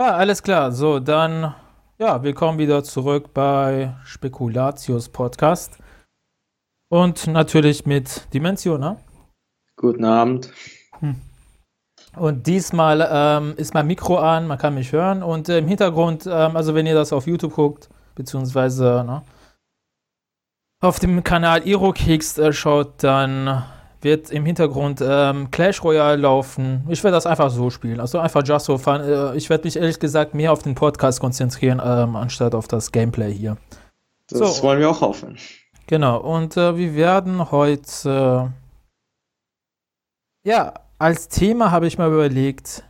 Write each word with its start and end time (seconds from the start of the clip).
Ah, 0.00 0.12
alles 0.12 0.44
klar. 0.44 0.70
So, 0.70 1.00
dann, 1.00 1.56
ja, 1.98 2.22
willkommen 2.22 2.56
wieder 2.60 2.84
zurück 2.84 3.34
bei 3.34 3.96
Spekulatius 4.04 5.08
Podcast. 5.08 5.76
Und 6.88 7.26
natürlich 7.26 7.84
mit 7.84 8.32
Dimension, 8.32 8.78
ne? 8.78 8.96
Guten 9.74 10.04
Abend. 10.04 10.52
Und 12.16 12.46
diesmal 12.46 13.08
ähm, 13.10 13.54
ist 13.56 13.74
mein 13.74 13.88
Mikro 13.88 14.18
an, 14.18 14.46
man 14.46 14.56
kann 14.56 14.76
mich 14.76 14.92
hören. 14.92 15.24
Und 15.24 15.48
äh, 15.48 15.58
im 15.58 15.66
Hintergrund, 15.66 16.26
ähm, 16.26 16.54
also 16.56 16.76
wenn 16.76 16.86
ihr 16.86 16.94
das 16.94 17.12
auf 17.12 17.26
YouTube 17.26 17.54
guckt, 17.54 17.88
beziehungsweise 18.14 19.02
ne, 19.04 19.22
auf 20.80 21.00
dem 21.00 21.24
Kanal 21.24 21.66
Irokicks 21.66 22.38
äh, 22.38 22.52
schaut, 22.52 23.02
dann 23.02 23.64
wird 24.00 24.30
im 24.30 24.44
Hintergrund 24.46 25.00
ähm, 25.02 25.50
Clash 25.50 25.82
Royale 25.82 26.16
laufen. 26.20 26.84
Ich 26.88 27.02
werde 27.02 27.16
das 27.16 27.26
einfach 27.26 27.50
so 27.50 27.70
spielen. 27.70 28.00
Also 28.00 28.18
einfach 28.18 28.42
just 28.46 28.66
so 28.66 28.78
fun. 28.78 29.00
Äh, 29.00 29.36
ich 29.36 29.50
werde 29.50 29.64
mich 29.64 29.76
ehrlich 29.76 29.98
gesagt 29.98 30.34
mehr 30.34 30.52
auf 30.52 30.62
den 30.62 30.74
Podcast 30.74 31.20
konzentrieren, 31.20 31.80
ähm, 31.84 32.14
anstatt 32.16 32.54
auf 32.54 32.68
das 32.68 32.92
Gameplay 32.92 33.32
hier. 33.32 33.56
Das 34.28 34.58
So. 34.58 34.62
wollen 34.62 34.80
wir 34.80 34.90
auch 34.90 35.00
hoffen. 35.00 35.36
Genau, 35.86 36.18
und 36.20 36.56
äh, 36.56 36.76
wir 36.76 36.94
werden 36.94 37.50
heute, 37.50 38.50
äh, 40.44 40.48
ja, 40.48 40.74
als 40.98 41.28
Thema 41.28 41.70
habe 41.70 41.86
ich 41.86 41.96
mal 41.98 42.08
überlegt, 42.12 42.84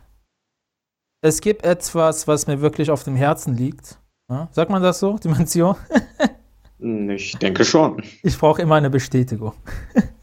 es 1.23 1.41
gibt 1.41 1.65
etwas, 1.65 2.27
was 2.27 2.47
mir 2.47 2.61
wirklich 2.61 2.91
auf 2.91 3.05
dem 3.05 3.17
Herzen 3.17 3.57
liegt. 3.57 3.99
Ja? 4.31 4.49
Sagt 4.51 4.71
man 4.71 4.83
das 4.83 4.99
so, 4.99 5.17
Dimension? 5.25 5.77
Hm, 6.81 7.11
Ich 7.11 7.33
denke 7.39 7.65
schon. 7.65 8.03
Ich 8.23 8.37
brauche 8.39 8.63
immer 8.63 8.75
eine 8.77 8.91
Bestätigung. 8.91 9.55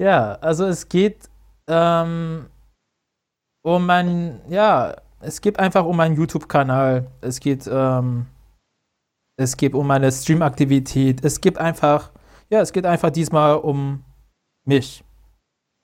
ja, 0.00 0.32
also 0.40 0.64
es 0.64 0.88
geht 0.88 1.28
ähm, 1.68 2.46
um 3.62 3.84
mein, 3.84 4.40
ja, 4.48 4.96
es 5.20 5.42
geht 5.42 5.58
einfach 5.58 5.84
um 5.84 5.98
meinen 5.98 6.16
YouTube-Kanal. 6.16 7.06
Es 7.20 7.38
geht, 7.38 7.68
ähm, 7.70 8.24
es 9.36 9.58
geht 9.58 9.74
um 9.74 9.86
meine 9.86 10.10
Stream-Aktivität. 10.10 11.22
Es 11.22 11.42
geht 11.42 11.58
einfach, 11.58 12.12
ja, 12.48 12.62
es 12.62 12.72
geht 12.72 12.86
einfach 12.86 13.10
diesmal 13.10 13.56
um 13.56 14.02
mich. 14.64 15.04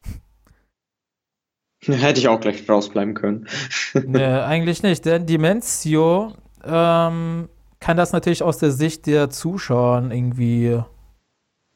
Hätte 1.84 2.18
ich 2.18 2.28
auch 2.28 2.40
gleich 2.40 2.66
rausbleiben 2.66 3.12
können. 3.12 3.46
Nee, 4.06 4.24
eigentlich 4.24 4.82
nicht, 4.82 5.04
denn 5.04 5.26
Dimensio 5.26 6.32
ähm, 6.64 7.50
kann 7.80 7.96
das 7.98 8.12
natürlich 8.12 8.42
aus 8.42 8.56
der 8.56 8.70
Sicht 8.70 9.06
der 9.06 9.28
Zuschauer 9.28 10.10
irgendwie 10.10 10.80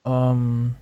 ähm, 0.06 0.74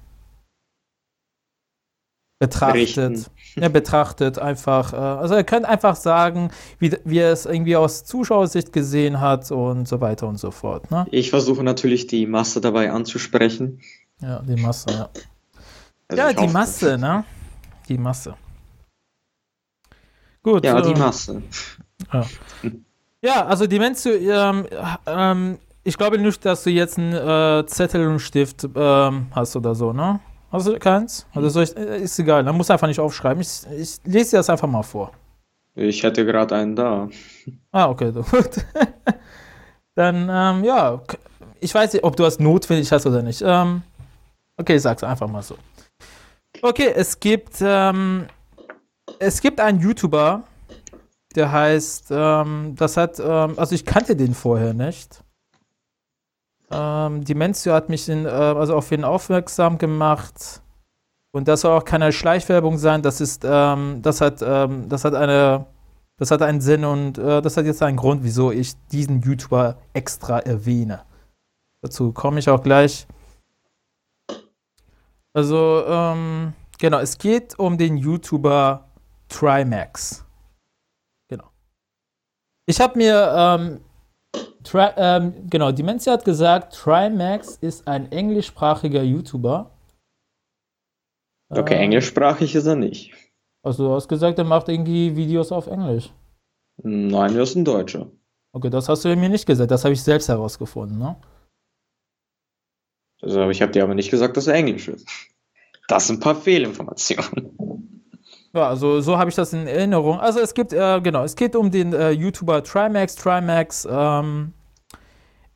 betrachtet. 2.38 3.30
Ja, 3.56 3.68
betrachtet 3.68 4.38
einfach. 4.38 4.92
Äh, 4.92 4.96
also 4.96 5.34
er 5.34 5.44
könnte 5.44 5.68
einfach 5.68 5.96
sagen, 5.96 6.50
wie, 6.78 6.96
wie 7.04 7.18
er 7.18 7.32
es 7.32 7.46
irgendwie 7.46 7.76
aus 7.76 8.04
Zuschauersicht 8.04 8.72
gesehen 8.72 9.20
hat 9.20 9.50
und 9.50 9.88
so 9.88 10.00
weiter 10.00 10.28
und 10.28 10.38
so 10.38 10.50
fort. 10.50 10.90
Ne? 10.90 11.06
Ich 11.10 11.30
versuche 11.30 11.62
natürlich 11.62 12.06
die 12.06 12.26
Masse 12.26 12.60
dabei 12.60 12.90
anzusprechen. 12.90 13.80
Ja, 14.20 14.40
die 14.40 14.60
Masse, 14.60 14.90
ja. 14.90 15.10
Also 16.08 16.22
ja, 16.22 16.32
die 16.32 16.48
Masse, 16.48 16.98
ne? 16.98 17.24
Die 17.88 17.98
Masse. 17.98 18.34
Gut. 20.42 20.64
Ja, 20.64 20.80
die 20.80 20.92
ähm, 20.92 20.98
Masse. 20.98 21.42
Ja, 23.20 23.46
also 23.46 23.66
Dimensio, 23.66 24.12
ähm, 24.12 24.66
ähm, 25.06 25.58
ich 25.82 25.98
glaube 25.98 26.18
nicht, 26.18 26.44
dass 26.44 26.62
du 26.62 26.70
jetzt 26.70 26.98
einen 26.98 27.12
äh, 27.12 27.66
Zettel 27.66 28.06
und 28.06 28.20
Stift 28.20 28.68
ähm, 28.76 29.26
hast 29.32 29.56
oder 29.56 29.74
so, 29.74 29.92
ne? 29.92 30.20
Hast 30.50 30.66
du 30.66 30.78
keins? 30.78 31.26
Also 31.34 31.48
soll 31.50 31.64
ich, 31.64 31.76
äh, 31.76 32.02
ist 32.02 32.18
egal, 32.18 32.42
dann 32.42 32.56
musst 32.56 32.70
du 32.70 32.72
einfach 32.72 32.86
nicht 32.86 33.00
aufschreiben. 33.00 33.42
Ich, 33.42 33.66
ich 33.70 34.00
lese 34.04 34.30
dir 34.30 34.36
das 34.38 34.48
einfach 34.48 34.68
mal 34.68 34.82
vor. 34.82 35.12
Ich 35.74 36.02
hätte 36.02 36.24
gerade 36.24 36.56
einen 36.56 36.74
da. 36.74 37.08
Ah, 37.70 37.88
okay, 37.88 38.12
gut. 38.30 38.64
Dann, 39.94 40.28
ähm, 40.30 40.64
ja, 40.64 41.00
ich 41.60 41.74
weiß 41.74 41.92
nicht, 41.92 42.04
ob 42.04 42.16
du 42.16 42.22
das 42.22 42.38
notwendig 42.38 42.90
hast 42.92 43.06
oder 43.06 43.22
nicht. 43.22 43.42
Ähm, 43.44 43.82
okay, 44.56 44.76
ich 44.76 44.82
sag's 44.82 45.04
einfach 45.04 45.28
mal 45.28 45.42
so. 45.42 45.56
Okay, 46.62 46.92
es 46.94 47.20
gibt, 47.20 47.56
ähm, 47.60 48.26
es 49.18 49.40
gibt 49.40 49.60
einen 49.60 49.80
YouTuber, 49.80 50.44
der 51.36 51.52
heißt, 51.52 52.06
ähm, 52.10 52.74
das 52.76 52.96
hat, 52.96 53.20
ähm, 53.20 53.54
also 53.58 53.74
ich 53.74 53.84
kannte 53.84 54.16
den 54.16 54.34
vorher 54.34 54.72
nicht. 54.72 55.22
Ähm, 56.70 57.24
Dimensio 57.24 57.72
hat 57.72 57.88
mich 57.88 58.08
in, 58.08 58.26
äh, 58.26 58.28
also 58.28 58.76
auf 58.76 58.92
ihn 58.92 59.04
aufmerksam 59.04 59.78
gemacht. 59.78 60.62
Und 61.30 61.48
das 61.48 61.62
soll 61.62 61.76
auch 61.76 61.84
keine 61.84 62.12
Schleichwerbung 62.12 62.78
sein. 62.78 63.02
Das 63.02 63.20
ist, 63.20 63.44
ähm, 63.44 64.00
das 64.02 64.20
hat, 64.20 64.40
ähm, 64.42 64.88
das 64.88 65.04
hat 65.04 65.14
eine, 65.14 65.66
das 66.16 66.30
hat 66.30 66.42
einen 66.42 66.60
Sinn 66.60 66.84
und 66.84 67.18
äh, 67.18 67.40
das 67.40 67.56
hat 67.56 67.64
jetzt 67.64 67.82
einen 67.82 67.96
Grund, 67.96 68.24
wieso 68.24 68.50
ich 68.50 68.74
diesen 68.88 69.20
YouTuber 69.20 69.78
extra 69.92 70.40
erwähne. 70.40 71.02
Dazu 71.80 72.12
komme 72.12 72.40
ich 72.40 72.48
auch 72.48 72.62
gleich. 72.62 73.06
Also, 75.32 75.84
ähm, 75.86 76.54
genau, 76.78 76.98
es 76.98 77.16
geht 77.18 77.58
um 77.58 77.78
den 77.78 77.96
YouTuber 77.96 78.88
Trimax. 79.28 80.24
Genau. 81.28 81.44
Ich 82.66 82.80
habe 82.80 82.98
mir, 82.98 83.32
ähm, 83.36 83.80
Tri 84.64 84.90
ähm, 84.96 85.48
genau, 85.48 85.72
Dementia 85.72 86.12
hat 86.12 86.24
gesagt, 86.24 86.74
Trimax 86.74 87.56
ist 87.56 87.88
ein 87.88 88.12
englischsprachiger 88.12 89.02
YouTuber. 89.02 89.70
Okay, 91.50 91.76
Ähm, 91.76 91.82
englischsprachig 91.82 92.54
ist 92.54 92.66
er 92.66 92.76
nicht. 92.76 93.14
Also 93.62 93.88
du 93.88 93.94
hast 93.94 94.08
gesagt, 94.08 94.38
er 94.38 94.44
macht 94.44 94.68
irgendwie 94.68 95.16
Videos 95.16 95.52
auf 95.52 95.66
Englisch. 95.66 96.12
Nein, 96.82 97.34
er 97.34 97.42
ist 97.42 97.56
ein 97.56 97.64
Deutscher. 97.64 98.10
Okay, 98.52 98.70
das 98.70 98.88
hast 98.88 99.04
du 99.04 99.14
mir 99.16 99.28
nicht 99.28 99.46
gesagt, 99.46 99.70
das 99.70 99.84
habe 99.84 99.94
ich 99.94 100.02
selbst 100.02 100.28
herausgefunden, 100.28 100.98
ne? 100.98 101.16
Also, 103.20 103.50
ich 103.50 103.62
habe 103.62 103.72
dir 103.72 103.82
aber 103.82 103.94
nicht 103.94 104.10
gesagt, 104.10 104.36
dass 104.36 104.46
er 104.46 104.54
Englisch 104.54 104.88
ist. 104.88 105.08
Das 105.88 106.06
sind 106.06 106.18
ein 106.18 106.20
paar 106.20 106.36
Fehlinformationen. 106.36 107.97
Ja, 108.54 108.68
also 108.68 109.00
so 109.00 109.18
habe 109.18 109.30
ich 109.30 109.36
das 109.36 109.52
in 109.52 109.66
Erinnerung. 109.66 110.18
Also 110.20 110.40
es 110.40 110.54
gibt, 110.54 110.72
äh, 110.72 111.00
genau, 111.00 111.24
es 111.24 111.36
geht 111.36 111.54
um 111.54 111.70
den 111.70 111.92
äh, 111.92 112.10
YouTuber 112.10 112.62
Trimax. 112.64 113.14
Trimax, 113.14 113.86
ähm, 113.90 114.54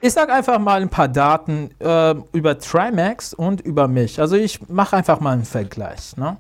ich 0.01 0.13
sag 0.13 0.31
einfach 0.31 0.59
mal 0.59 0.83
ein 0.83 0.91
paar 0.91 1.09
Daten 1.09 1.71
äh, 1.79 2.15
über 2.33 2.59
Trimax 2.59 3.33
und 3.33 3.61
über 3.61 3.89
mich. 3.89 4.21
Also 4.21 4.37
ich 4.37 4.69
mache 4.69 4.97
einfach 4.97 5.21
mal 5.21 5.33
einen 5.33 5.45
Vergleich, 5.45 6.17
ne? 6.17 6.37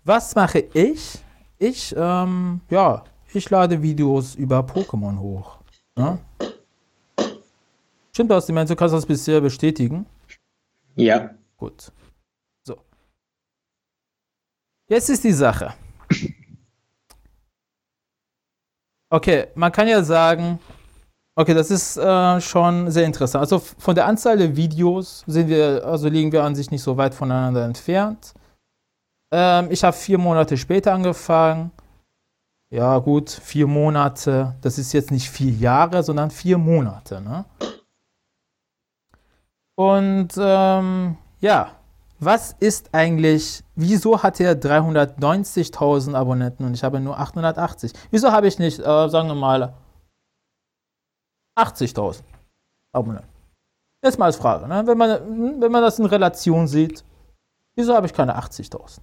Was 0.05 0.33
mache 0.33 0.59
ich? 0.73 1.19
Ich, 1.59 1.93
ähm, 1.95 2.61
ja, 2.69 3.03
ich 3.33 3.49
lade 3.49 3.81
Videos 3.81 4.35
über 4.35 4.59
Pokémon 4.61 5.19
hoch. 5.19 5.57
Ne? 5.95 6.17
Stimmt 8.11 8.31
das, 8.31 8.47
Dimension? 8.47 8.75
Du 8.75 8.79
kannst 8.79 8.95
das 8.95 9.05
bisher 9.05 9.39
bestätigen? 9.39 10.05
Ja. 10.95 11.29
Gut. 11.57 11.91
Jetzt 14.89 15.09
ist 15.09 15.23
die 15.23 15.31
Sache. 15.31 15.73
Okay, 19.09 19.47
man 19.55 19.71
kann 19.71 19.87
ja 19.87 20.03
sagen, 20.03 20.59
okay, 21.35 21.53
das 21.53 21.69
ist 21.71 21.97
äh, 21.97 22.41
schon 22.41 22.89
sehr 22.89 23.05
interessant. 23.05 23.41
Also 23.41 23.59
von 23.59 23.95
der 23.95 24.07
Anzahl 24.07 24.37
der 24.37 24.55
Videos 24.55 25.23
sind 25.27 25.47
wir, 25.49 25.85
also 25.85 26.09
liegen 26.09 26.31
wir 26.31 26.43
an 26.43 26.55
sich 26.55 26.71
nicht 26.71 26.81
so 26.81 26.97
weit 26.97 27.13
voneinander 27.13 27.63
entfernt. 27.63 28.33
Ähm, 29.31 29.67
ich 29.69 29.83
habe 29.83 29.95
vier 29.95 30.17
Monate 30.17 30.57
später 30.57 30.93
angefangen. 30.93 31.71
Ja, 32.71 32.97
gut, 32.97 33.29
vier 33.29 33.67
Monate. 33.67 34.55
Das 34.61 34.79
ist 34.79 34.93
jetzt 34.93 35.11
nicht 35.11 35.29
vier 35.29 35.51
Jahre, 35.51 36.01
sondern 36.01 36.31
vier 36.31 36.57
Monate. 36.57 37.21
Ne? 37.21 37.45
Und 39.75 40.29
ähm, 40.37 41.17
ja, 41.39 41.71
was 42.25 42.53
ist 42.59 42.89
eigentlich, 42.93 43.63
wieso 43.75 44.21
hat 44.21 44.39
er 44.39 44.53
390.000 44.59 46.15
Abonnenten 46.15 46.65
und 46.65 46.73
ich 46.73 46.83
habe 46.83 46.99
nur 46.99 47.19
880? 47.19 47.93
Wieso 48.11 48.31
habe 48.31 48.47
ich 48.47 48.59
nicht, 48.59 48.79
äh, 48.79 49.09
sagen 49.09 49.27
wir 49.27 49.35
mal, 49.35 49.73
80.000 51.57 52.21
Abonnenten? 52.91 53.29
Jetzt 54.03 54.19
mal 54.19 54.25
als 54.25 54.35
Frage, 54.35 54.67
ne? 54.67 54.83
wenn, 54.85 54.97
man, 54.97 55.61
wenn 55.61 55.71
man 55.71 55.81
das 55.81 55.99
in 55.99 56.05
Relation 56.05 56.67
sieht, 56.67 57.03
wieso 57.75 57.95
habe 57.95 58.07
ich 58.07 58.13
keine 58.13 58.37
80.000? 58.37 58.99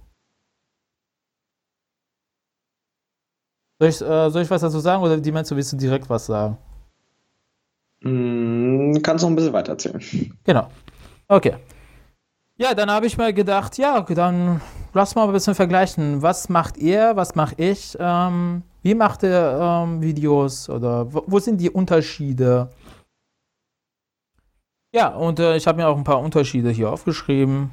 Soll 3.79 3.89
ich, 3.89 4.01
äh, 4.01 4.29
soll 4.29 4.43
ich 4.43 4.49
was 4.49 4.61
dazu 4.61 4.79
sagen 4.79 5.01
oder 5.01 5.17
die 5.17 5.31
meinst 5.31 5.49
du, 5.49 5.55
willst 5.55 5.73
du 5.73 5.77
direkt 5.77 6.07
was 6.07 6.27
sagen? 6.27 6.57
Mm, 8.01 8.93
kannst 9.01 9.23
noch 9.23 9.29
ein 9.29 9.35
bisschen 9.35 9.53
weiter 9.53 9.71
erzählen. 9.71 9.99
Genau. 10.43 10.67
Okay. 11.27 11.55
Ja, 12.61 12.75
dann 12.75 12.91
habe 12.91 13.07
ich 13.07 13.17
mal 13.17 13.33
gedacht, 13.33 13.79
ja, 13.79 14.01
dann 14.01 14.61
lass 14.93 15.15
mal 15.15 15.25
ein 15.25 15.33
bisschen 15.33 15.55
vergleichen. 15.55 16.21
Was 16.21 16.47
macht 16.47 16.77
ihr, 16.77 17.15
was 17.15 17.33
mache 17.33 17.55
ich? 17.57 17.97
Ähm, 17.99 18.61
wie 18.83 18.93
macht 18.93 19.23
ihr 19.23 19.59
ähm, 19.59 19.99
Videos 19.99 20.69
oder 20.69 21.11
wo, 21.11 21.23
wo, 21.25 21.39
sind 21.39 21.57
die 21.57 21.71
Unterschiede? 21.71 22.71
Ja, 24.93 25.07
und 25.07 25.39
äh, 25.39 25.55
ich 25.55 25.65
habe 25.65 25.79
mir 25.79 25.87
auch 25.87 25.97
ein 25.97 26.03
paar 26.03 26.19
Unterschiede 26.19 26.69
hier 26.69 26.91
aufgeschrieben. 26.91 27.71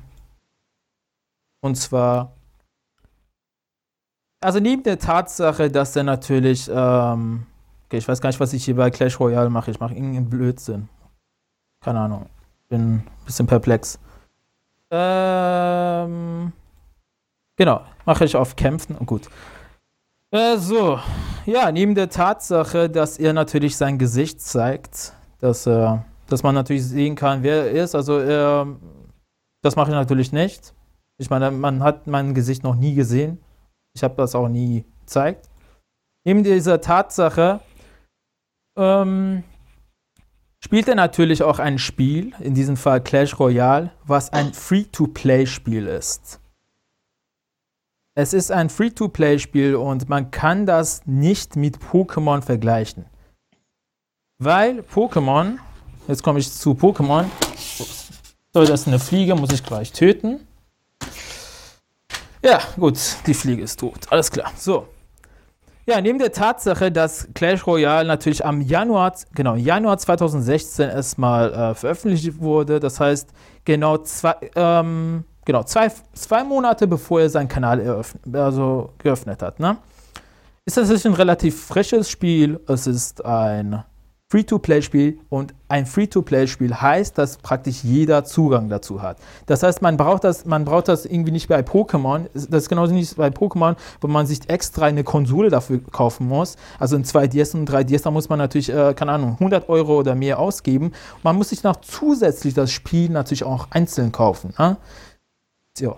Und 1.61 1.75
zwar, 1.75 2.33
also 4.41 4.59
neben 4.59 4.85
der 4.85 4.99
Tatsache, 4.99 5.71
dass 5.71 5.97
er 5.97 6.05
natürlich, 6.05 6.67
ähm, 6.73 7.45
okay, 7.85 7.99
ich 7.99 8.09
weiß 8.09 8.23
gar 8.23 8.31
nicht, 8.31 8.41
was 8.41 8.55
ich 8.55 8.65
hier 8.65 8.77
bei 8.77 8.91
Clash 8.91 9.21
Royale 9.21 9.51
mache. 9.51 9.71
Ich 9.71 9.81
mache 9.81 9.93
irgendeinen 9.93 10.31
Blödsinn. 10.31 10.89
Keine 11.85 12.01
Ahnung. 12.01 12.31
Bin 12.71 12.95
ein 12.95 13.07
bisschen 13.27 13.47
perplex. 13.47 13.99
Ähm, 14.91 16.53
genau, 17.57 17.83
mache 18.07 18.25
ich 18.25 18.37
auf 18.37 18.57
Kämpfen 18.57 18.97
und 18.97 19.07
gut. 19.07 19.29
Äh, 20.31 20.57
so, 20.59 20.99
ja, 21.47 21.73
neben 21.73 21.95
der 21.95 22.11
Tatsache, 22.11 22.91
dass 22.91 23.19
er 23.19 23.33
natürlich 23.33 23.77
sein 23.77 23.99
Gesicht 23.99 24.41
zeigt, 24.41 25.15
dass, 25.41 25.67
äh, 25.67 25.97
dass 26.27 26.43
man 26.43 26.55
natürlich 26.55 26.87
sehen 26.87 27.17
kann, 27.17 27.43
wer 27.43 27.71
er 27.71 27.85
ist, 27.85 27.95
also 27.95 28.19
äh, 28.19 28.67
das 29.63 29.77
mache 29.77 29.91
ich 29.91 29.95
natürlich 29.95 30.33
nicht. 30.33 30.75
Ich 31.19 31.31
meine, 31.31 31.51
man 31.51 31.83
hat 31.83 32.07
mein 32.07 32.35
Gesicht 32.35 32.63
noch 32.63 32.77
nie 32.77 32.95
gesehen. 32.95 33.43
Ich 33.95 34.05
habe 34.05 34.15
das 34.17 34.35
auch 34.35 34.49
nie 34.49 34.85
gezeigt. 35.01 35.49
Neben 36.25 36.45
dieser 36.45 36.81
Tatsache 36.81 37.61
ähm, 38.77 39.43
spielt 40.63 40.89
er 40.89 40.95
natürlich 40.95 41.43
auch 41.43 41.59
ein 41.59 41.79
Spiel, 41.79 42.33
in 42.41 42.55
diesem 42.55 42.77
Fall 42.77 43.03
Clash 43.03 43.39
Royale, 43.39 43.93
was 44.05 44.33
ein 44.33 44.53
Free-to-Play-Spiel 44.53 45.87
ist. 45.87 46.41
Es 48.15 48.33
ist 48.33 48.51
ein 48.51 48.69
Free-to-Play-Spiel 48.69 49.77
und 49.77 50.09
man 50.09 50.31
kann 50.31 50.67
das 50.67 51.07
nicht 51.07 51.55
mit 51.55 51.79
Pokémon 51.79 52.43
vergleichen. 52.43 53.07
Weil 54.39 54.81
Pokémon, 54.81 55.59
jetzt 56.09 56.23
komme 56.23 56.41
ich 56.41 56.53
zu 56.53 56.73
Pokémon, 56.73 57.27
so, 58.53 58.65
das 58.65 58.81
ist 58.81 58.89
eine 58.89 58.99
Fliege, 58.99 59.35
muss 59.35 59.53
ich 59.53 59.63
gleich 59.63 59.93
töten. 59.93 60.47
Ja, 62.43 62.61
gut, 62.77 62.99
die 63.27 63.35
Fliege 63.35 63.63
ist 63.63 63.79
tot, 63.79 64.11
alles 64.11 64.31
klar. 64.31 64.53
So, 64.57 64.89
ja, 65.89 66.03
neben 66.03 66.19
der 66.19 66.33
Tatsache, 66.33 66.93
dass 66.93 67.29
Clash 67.35 67.67
Royale 67.67 68.07
natürlich 68.07 68.45
am 68.45 68.61
Januar, 68.61 69.15
genau, 69.35 69.55
Januar 69.55 69.97
2016 69.97 70.91
erstmal 70.91 71.51
äh, 71.51 71.75
veröffentlicht 71.75 72.41
wurde, 72.41 72.79
das 72.79 73.01
heißt 73.01 73.31
genau 73.65 73.97
zwei, 73.97 74.35
ähm, 74.55 75.25
genau 75.47 75.63
zwei, 75.63 75.91
zwei 76.13 76.45
Monate 76.45 76.87
bevor 76.87 77.23
er 77.23 77.31
seinen 77.31 77.49
Kanal 77.49 77.81
eröffnet, 77.81 78.37
also 78.37 78.93
geöffnet 78.99 79.41
hat, 79.41 79.61
ne? 79.61 79.79
Ist 80.67 80.77
das 80.77 81.07
ein 81.07 81.15
relativ 81.15 81.65
frisches 81.65 82.11
Spiel. 82.11 82.61
Es 82.69 82.87
ist 82.87 83.25
ein 83.25 83.83
Free-to-Play-Spiel 84.31 85.21
und 85.31 85.55
ein 85.69 85.87
Free-to-Play-Spiel 85.87 86.75
heißt, 86.75 87.17
dass 87.17 87.39
praktisch 87.39 87.83
jeder 87.83 88.25
Zugang 88.25 88.69
dazu 88.69 89.01
hat. 89.01 89.17
Das 89.47 89.63
heißt, 89.63 89.81
man 89.81 89.97
braucht 89.97 90.23
das, 90.23 90.45
man 90.45 90.67
braucht 90.67 90.89
das 90.89 91.07
irgendwie 91.07 91.33
nicht 91.33 91.49
bei 91.49 91.61
Pokémon. 91.61 92.27
Das 92.35 92.65
ist 92.65 92.69
genauso 92.69 92.93
nicht 92.93 93.17
bei 93.17 93.29
Pokémon, 93.29 93.77
wo 94.03 94.07
man 94.07 94.27
sich 94.27 94.41
extra 94.51 94.85
eine 94.85 95.03
Konsole 95.03 95.49
dafür 95.49 95.81
kaufen 95.83 96.29
muss. 96.29 96.57
Also 96.79 96.97
in 96.97 97.05
2DS 97.05 97.57
und 97.57 97.71
3DS, 97.71 98.03
da 98.03 98.11
muss 98.11 98.29
man 98.29 98.39
natürlich, 98.39 98.69
äh, 98.69 98.93
keine 98.93 99.13
Ahnung, 99.13 99.33
100 99.33 99.71
Euro 99.71 99.99
oder 99.99 100.15
mehr 100.15 100.39
ausgeben. 100.39 100.93
Man 101.23 101.37
muss 101.37 101.49
sich 101.49 101.63
noch 101.63 101.77
zusätzlich 101.77 102.53
das 102.53 102.71
Spiel 102.71 103.09
natürlich 103.09 103.45
auch 103.45 103.69
einzeln 103.71 104.13
kaufen. 104.13 104.53
Ne? 104.59 104.77
So. 105.79 105.97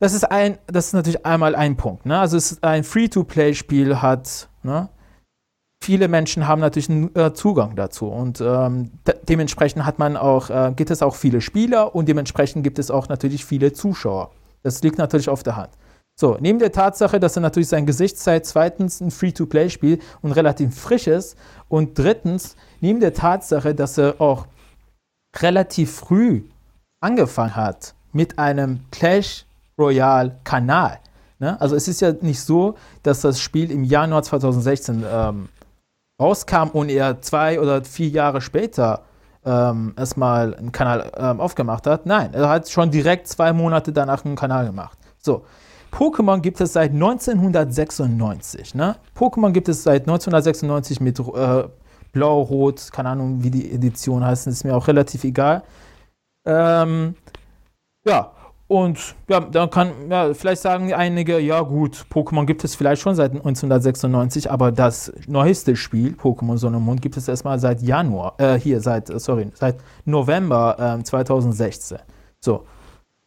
Das 0.00 0.14
ist 0.14 0.24
ein, 0.24 0.56
das 0.66 0.88
ist 0.88 0.92
natürlich 0.94 1.26
einmal 1.26 1.54
ein 1.54 1.76
Punkt. 1.76 2.06
Ne? 2.06 2.18
Also 2.18 2.38
es 2.38 2.52
ist 2.52 2.64
ein 2.64 2.82
Free-to-Play-Spiel 2.82 4.00
hat, 4.00 4.48
ne? 4.62 4.88
Viele 5.82 6.08
Menschen 6.08 6.48
haben 6.48 6.60
natürlich 6.60 6.90
einen 6.90 7.14
äh, 7.14 7.32
Zugang 7.32 7.76
dazu 7.76 8.08
und 8.08 8.40
ähm, 8.40 8.90
de 9.06 9.14
dementsprechend 9.28 9.84
hat 9.84 9.98
man 9.98 10.16
auch, 10.16 10.50
äh, 10.50 10.72
gibt 10.74 10.90
es 10.90 11.02
auch 11.02 11.14
viele 11.14 11.40
Spieler 11.40 11.94
und 11.94 12.08
dementsprechend 12.08 12.64
gibt 12.64 12.78
es 12.78 12.90
auch 12.90 13.08
natürlich 13.08 13.44
viele 13.44 13.72
Zuschauer. 13.72 14.30
Das 14.62 14.82
liegt 14.82 14.98
natürlich 14.98 15.28
auf 15.28 15.42
der 15.42 15.56
Hand. 15.56 15.70
So, 16.18 16.38
neben 16.40 16.58
der 16.58 16.72
Tatsache, 16.72 17.20
dass 17.20 17.36
er 17.36 17.42
natürlich 17.42 17.68
sein 17.68 17.84
Gesicht 17.84 18.18
zeigt, 18.18 18.46
zweitens 18.46 19.00
ein 19.00 19.10
Free-to-Play-Spiel 19.10 19.98
und 20.22 20.32
relativ 20.32 20.74
frisch 20.74 21.06
ist 21.08 21.36
und 21.68 21.98
drittens, 21.98 22.56
neben 22.80 23.00
der 23.00 23.12
Tatsache, 23.12 23.74
dass 23.74 23.98
er 23.98 24.18
auch 24.18 24.46
relativ 25.42 25.92
früh 25.92 26.44
angefangen 27.00 27.54
hat 27.54 27.94
mit 28.12 28.38
einem 28.38 28.80
Clash 28.90 29.44
Royale-Kanal. 29.78 31.00
Ne? 31.38 31.60
Also 31.60 31.76
es 31.76 31.86
ist 31.86 32.00
ja 32.00 32.12
nicht 32.12 32.40
so, 32.40 32.76
dass 33.02 33.20
das 33.20 33.38
Spiel 33.38 33.70
im 33.70 33.84
Januar 33.84 34.22
2016 34.22 35.04
ähm, 35.06 35.48
rauskam 36.20 36.68
und 36.72 36.88
er 36.88 37.20
zwei 37.20 37.60
oder 37.60 37.84
vier 37.84 38.08
Jahre 38.08 38.40
später 38.40 39.02
ähm, 39.44 39.94
erstmal 39.96 40.54
einen 40.54 40.72
Kanal 40.72 41.12
ähm, 41.16 41.40
aufgemacht 41.40 41.86
hat. 41.86 42.06
Nein, 42.06 42.34
er 42.34 42.48
hat 42.48 42.68
schon 42.68 42.90
direkt 42.90 43.28
zwei 43.28 43.52
Monate 43.52 43.92
danach 43.92 44.24
einen 44.24 44.36
Kanal 44.36 44.66
gemacht. 44.66 44.98
So, 45.18 45.44
Pokémon 45.92 46.40
gibt 46.40 46.60
es 46.60 46.72
seit 46.72 46.92
1996. 46.92 48.74
Ne? 48.74 48.96
Pokémon 49.16 49.52
gibt 49.52 49.68
es 49.68 49.82
seit 49.82 50.02
1996 50.02 51.00
mit 51.00 51.18
äh, 51.18 51.64
Blau, 52.12 52.42
Rot, 52.42 52.90
keine 52.92 53.10
Ahnung, 53.10 53.42
wie 53.42 53.50
die 53.50 53.72
Edition 53.72 54.24
heißt, 54.24 54.46
ist 54.46 54.64
mir 54.64 54.76
auch 54.76 54.88
relativ 54.88 55.24
egal. 55.24 55.62
Ähm, 56.46 57.14
ja, 58.06 58.32
und 58.68 59.14
ja, 59.28 59.38
dann 59.40 59.70
kann, 59.70 59.92
ja, 60.10 60.34
vielleicht 60.34 60.62
sagen 60.62 60.92
einige, 60.92 61.38
ja 61.38 61.60
gut, 61.60 62.04
Pokémon 62.12 62.46
gibt 62.46 62.64
es 62.64 62.74
vielleicht 62.74 63.00
schon 63.00 63.14
seit 63.14 63.30
1996, 63.30 64.50
aber 64.50 64.72
das 64.72 65.12
neueste 65.28 65.76
Spiel, 65.76 66.16
Pokémon 66.20 66.56
Sonne 66.56 66.78
und 66.78 66.84
Mond, 66.84 67.00
gibt 67.00 67.16
es 67.16 67.28
erstmal 67.28 67.60
seit 67.60 67.80
Januar, 67.80 68.34
äh, 68.38 68.58
hier, 68.58 68.80
seit, 68.80 69.06
sorry, 69.20 69.52
seit 69.54 69.76
November 70.04 70.98
äh, 70.98 71.02
2016. 71.02 71.98
So, 72.40 72.64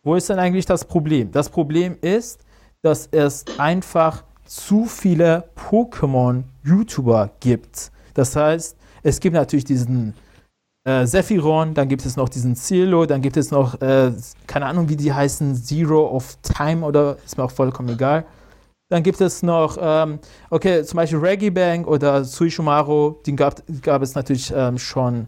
wo 0.04 0.16
ist 0.16 0.30
denn 0.30 0.40
eigentlich 0.40 0.66
das 0.66 0.84
Problem? 0.84 1.32
Das 1.32 1.50
Problem 1.50 1.98
ist, 2.02 2.44
dass 2.82 3.08
es 3.08 3.46
einfach 3.58 4.24
zu 4.46 4.86
viele 4.86 5.46
Pokémon-YouTuber 5.56 7.30
gibt. 7.40 7.92
Das 8.14 8.36
heißt, 8.36 8.76
es 9.04 9.20
gibt 9.22 9.36
natürlich 9.36 9.66
diesen 9.66 10.14
äh, 10.86 11.06
Sephiron, 11.06 11.74
dann 11.74 11.88
gibt 11.88 12.06
es 12.06 12.16
noch 12.16 12.30
diesen 12.30 12.56
Cielo, 12.56 13.06
dann 13.06 13.22
gibt 13.22 13.38
es 13.38 13.52
noch, 13.52 13.80
äh, 13.82 14.12
keine 14.48 14.66
Ahnung, 14.66 14.90
wie 14.90 14.96
die 14.96 15.14
heißen, 15.14 15.56
Zero 15.56 16.08
of 16.08 16.38
Time 16.42 16.86
oder 16.86 17.18
ist 17.26 17.38
mir 17.38 17.44
auch 17.44 17.52
vollkommen 17.52 17.90
egal. 17.90 18.26
Dann 18.92 19.04
gibt 19.04 19.22
es 19.22 19.44
noch, 19.44 19.78
ähm, 19.80 20.20
okay, 20.50 20.84
zum 20.84 20.98
Beispiel 20.98 21.20
Reggae 21.20 21.52
Bank 21.52 21.88
oder 21.88 22.24
Suishumaru, 22.24 23.18
den 23.26 23.36
gab, 23.36 23.62
gab 23.84 24.02
es 24.02 24.16
natürlich 24.16 24.52
ähm, 24.56 24.80
schon 24.80 25.28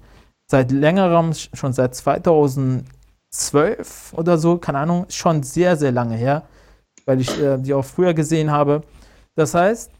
seit 0.50 0.72
längerem, 0.72 1.32
schon 1.34 1.72
seit 1.72 1.94
2012 1.96 4.14
oder 4.14 4.38
so, 4.40 4.58
keine 4.58 4.80
Ahnung, 4.80 5.06
schon 5.10 5.44
sehr, 5.44 5.78
sehr 5.78 5.92
lange 5.92 6.16
her, 6.16 6.44
weil 7.06 7.22
ich 7.22 7.40
äh, 7.40 7.60
die 7.60 7.74
auch 7.74 7.86
früher 7.86 8.16
gesehen 8.16 8.52
habe. 8.52 8.82
Das 9.36 9.54
heißt, 9.54 9.92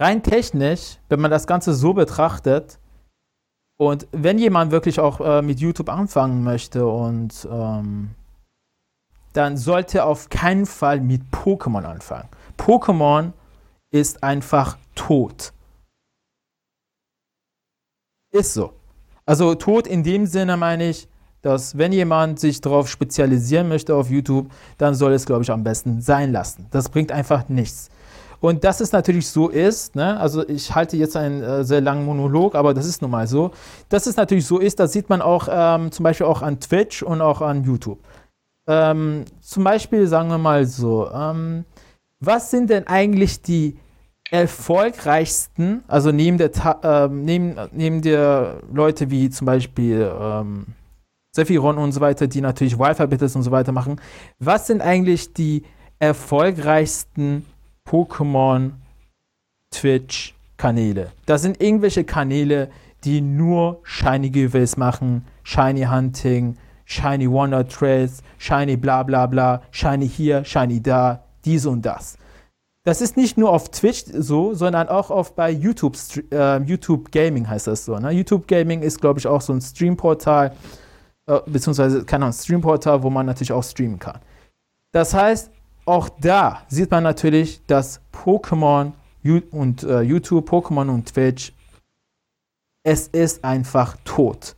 rein 0.00 0.22
technisch, 0.22 0.98
wenn 1.08 1.20
man 1.20 1.32
das 1.32 1.46
Ganze 1.46 1.74
so 1.74 1.92
betrachtet, 1.92 2.78
und 3.78 4.08
wenn 4.12 4.38
jemand 4.38 4.72
wirklich 4.72 5.00
auch 5.00 5.20
äh, 5.20 5.40
mit 5.40 5.60
YouTube 5.60 5.88
anfangen 5.88 6.42
möchte 6.42 6.86
und 6.86 7.48
ähm, 7.50 8.10
dann 9.32 9.56
sollte 9.56 9.98
er 9.98 10.06
auf 10.06 10.28
keinen 10.28 10.66
Fall 10.66 11.00
mit 11.00 11.22
Pokémon 11.32 11.84
anfangen. 11.84 12.28
Pokémon 12.58 13.32
ist 13.90 14.22
einfach 14.24 14.76
tot. 14.96 15.52
Ist 18.32 18.52
so. 18.52 18.72
Also 19.24 19.54
tot 19.54 19.86
in 19.86 20.02
dem 20.02 20.26
Sinne 20.26 20.56
meine 20.56 20.88
ich, 20.88 21.08
dass 21.42 21.78
wenn 21.78 21.92
jemand 21.92 22.40
sich 22.40 22.60
darauf 22.60 22.88
spezialisieren 22.88 23.68
möchte 23.68 23.94
auf 23.94 24.10
YouTube, 24.10 24.50
dann 24.76 24.94
soll 24.96 25.12
es, 25.12 25.24
glaube 25.24 25.44
ich, 25.44 25.50
am 25.52 25.62
besten 25.62 26.00
sein 26.00 26.32
lassen. 26.32 26.66
Das 26.72 26.88
bringt 26.88 27.12
einfach 27.12 27.48
nichts. 27.48 27.90
Und 28.40 28.64
dass 28.64 28.80
es 28.80 28.92
natürlich 28.92 29.28
so 29.28 29.48
ist, 29.48 29.96
ne? 29.96 30.18
also 30.18 30.48
ich 30.48 30.74
halte 30.74 30.96
jetzt 30.96 31.16
einen 31.16 31.42
äh, 31.42 31.64
sehr 31.64 31.80
langen 31.80 32.04
Monolog, 32.04 32.54
aber 32.54 32.72
das 32.72 32.86
ist 32.86 33.02
nun 33.02 33.10
mal 33.10 33.26
so, 33.26 33.50
dass 33.88 34.06
es 34.06 34.16
natürlich 34.16 34.46
so 34.46 34.58
ist, 34.58 34.78
das 34.78 34.92
sieht 34.92 35.08
man 35.08 35.22
auch 35.22 35.48
ähm, 35.50 35.90
zum 35.90 36.04
Beispiel 36.04 36.26
auch 36.26 36.42
an 36.42 36.60
Twitch 36.60 37.02
und 37.02 37.20
auch 37.20 37.40
an 37.40 37.64
YouTube. 37.64 37.98
Ähm, 38.68 39.24
zum 39.40 39.64
Beispiel 39.64 40.06
sagen 40.06 40.28
wir 40.28 40.38
mal 40.38 40.66
so, 40.66 41.10
ähm, 41.10 41.64
was 42.20 42.50
sind 42.50 42.70
denn 42.70 42.86
eigentlich 42.86 43.42
die 43.42 43.76
erfolgreichsten, 44.30 45.82
also 45.88 46.12
neben 46.12 46.38
der, 46.38 46.50
äh, 46.82 47.08
neben, 47.08 47.56
neben 47.72 48.02
der 48.02 48.60
Leute 48.72 49.10
wie 49.10 49.30
zum 49.30 49.46
Beispiel 49.46 50.12
ähm, 50.20 50.66
Sephiron 51.32 51.78
und 51.78 51.92
so 51.92 52.00
weiter, 52.00 52.26
die 52.26 52.40
natürlich 52.40 52.78
Wi-Fi-Bittes 52.78 53.36
und 53.36 53.42
so 53.42 53.50
weiter 53.50 53.72
machen, 53.72 54.00
was 54.38 54.66
sind 54.66 54.82
eigentlich 54.82 55.32
die 55.32 55.62
erfolgreichsten 55.98 57.46
Pokémon 57.88 58.72
Twitch-Kanäle? 59.70 61.12
Das 61.26 61.42
sind 61.42 61.60
irgendwelche 61.62 62.04
Kanäle, 62.04 62.68
die 63.04 63.20
nur 63.20 63.80
Shiny 63.84 64.30
Giveaways 64.30 64.76
machen, 64.76 65.24
Shiny 65.42 65.84
Hunting, 65.84 66.56
Shiny 66.84 67.30
Wonder 67.30 67.66
Trails, 67.66 68.22
Shiny 68.38 68.76
bla 68.76 69.02
bla 69.02 69.26
bla, 69.26 69.62
Shiny 69.70 70.08
hier, 70.08 70.44
Shiny 70.44 70.82
da, 70.82 71.24
dies 71.44 71.66
und 71.66 71.82
das. 71.82 72.18
Das 72.84 73.00
ist 73.02 73.16
nicht 73.16 73.36
nur 73.36 73.50
auf 73.50 73.70
Twitch 73.70 74.04
so, 74.12 74.54
sondern 74.54 74.88
auch 74.88 75.10
auf 75.10 75.34
bei 75.34 75.50
YouTube, 75.50 75.96
äh, 76.32 76.58
YouTube 76.62 77.12
Gaming 77.12 77.48
heißt 77.48 77.66
das 77.66 77.84
so. 77.84 77.98
Ne? 77.98 78.10
YouTube 78.12 78.48
Gaming 78.48 78.82
ist, 78.82 79.00
glaube 79.00 79.18
ich, 79.18 79.26
auch 79.26 79.42
so 79.42 79.52
ein 79.52 79.60
Streamportal, 79.60 80.52
äh, 81.26 81.40
beziehungsweise, 81.46 82.04
keine 82.04 82.24
Ahnung, 82.24 82.32
Streamportal, 82.32 83.02
wo 83.02 83.10
man 83.10 83.26
natürlich 83.26 83.52
auch 83.52 83.62
streamen 83.62 83.98
kann. 83.98 84.18
Das 84.92 85.12
heißt, 85.12 85.50
auch 85.88 86.08
da 86.08 86.62
sieht 86.68 86.90
man 86.90 87.02
natürlich, 87.02 87.64
dass 87.66 88.00
Pokémon 88.12 88.92
und 89.50 89.82
äh, 89.82 90.00
YouTube, 90.02 90.48
Pokémon 90.48 90.88
und 90.88 91.12
Twitch, 91.12 91.52
es 92.82 93.08
ist 93.08 93.44
einfach 93.44 93.96
tot. 94.04 94.54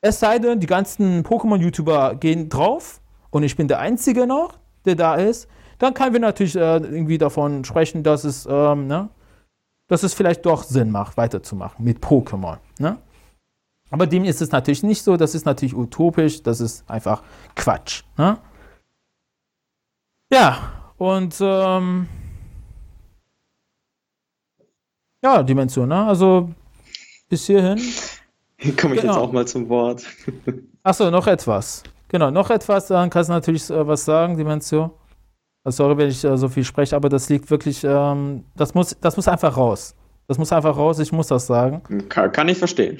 Es 0.00 0.20
sei 0.20 0.38
denn, 0.38 0.60
die 0.60 0.66
ganzen 0.66 1.24
Pokémon-YouTuber 1.24 2.14
gehen 2.16 2.48
drauf 2.48 3.00
und 3.30 3.42
ich 3.42 3.56
bin 3.56 3.68
der 3.68 3.80
Einzige 3.80 4.26
noch, 4.26 4.58
der 4.84 4.94
da 4.94 5.16
ist, 5.16 5.48
dann 5.78 5.94
können 5.94 6.12
wir 6.12 6.20
natürlich 6.20 6.56
äh, 6.56 6.76
irgendwie 6.76 7.18
davon 7.18 7.64
sprechen, 7.64 8.02
dass 8.02 8.24
es, 8.24 8.46
ähm, 8.48 8.86
ne, 8.86 9.08
dass 9.88 10.02
es 10.02 10.14
vielleicht 10.14 10.46
doch 10.46 10.62
Sinn 10.62 10.90
macht, 10.90 11.16
weiterzumachen 11.16 11.84
mit 11.84 11.98
Pokémon. 11.98 12.58
Ne? 12.78 12.98
Aber 13.90 14.06
dem 14.06 14.24
ist 14.24 14.42
es 14.42 14.50
natürlich 14.50 14.82
nicht 14.82 15.02
so, 15.02 15.16
das 15.16 15.34
ist 15.34 15.44
natürlich 15.44 15.76
utopisch, 15.76 16.42
das 16.42 16.60
ist 16.60 16.88
einfach 16.90 17.22
Quatsch. 17.54 18.02
Ne? 18.16 18.38
Ja, 20.32 20.92
und 20.98 21.36
ähm, 21.40 22.08
ja, 25.22 25.42
Dimension, 25.42 25.88
ne? 25.88 26.06
Also 26.06 26.50
bis 27.28 27.46
hierhin 27.46 27.78
hier 28.58 28.76
komme 28.76 28.94
ich 28.94 29.00
genau. 29.02 29.14
jetzt 29.14 29.22
auch 29.22 29.32
mal 29.32 29.46
zum 29.46 29.68
Wort. 29.68 30.04
Achso, 30.82 31.10
noch 31.10 31.26
etwas. 31.26 31.82
Genau, 32.08 32.30
noch 32.30 32.50
etwas, 32.50 32.86
dann 32.86 33.10
kannst 33.10 33.28
du 33.28 33.34
natürlich 33.34 33.68
äh, 33.70 33.86
was 33.86 34.04
sagen, 34.04 34.36
Dimension. 34.36 34.90
Also, 35.64 35.84
sorry, 35.84 35.98
wenn 35.98 36.08
ich 36.08 36.22
äh, 36.24 36.36
so 36.36 36.48
viel 36.48 36.64
spreche, 36.64 36.94
aber 36.94 37.08
das 37.08 37.28
liegt 37.28 37.50
wirklich, 37.50 37.82
ähm, 37.84 38.44
das, 38.54 38.74
muss, 38.74 38.96
das 39.00 39.16
muss 39.16 39.26
einfach 39.28 39.56
raus. 39.56 39.94
Das 40.28 40.38
muss 40.38 40.52
einfach 40.52 40.76
raus, 40.76 40.98
ich 40.98 41.12
muss 41.12 41.26
das 41.26 41.46
sagen. 41.46 41.82
Kann, 42.08 42.32
kann 42.32 42.48
ich 42.48 42.58
verstehen. 42.58 42.98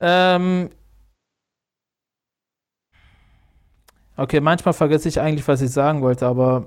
Ähm, 0.00 0.70
okay, 4.16 4.40
manchmal 4.40 4.74
vergesse 4.74 5.08
ich 5.08 5.20
eigentlich, 5.20 5.46
was 5.46 5.62
ich 5.62 5.70
sagen 5.70 6.02
wollte, 6.02 6.26
aber 6.26 6.64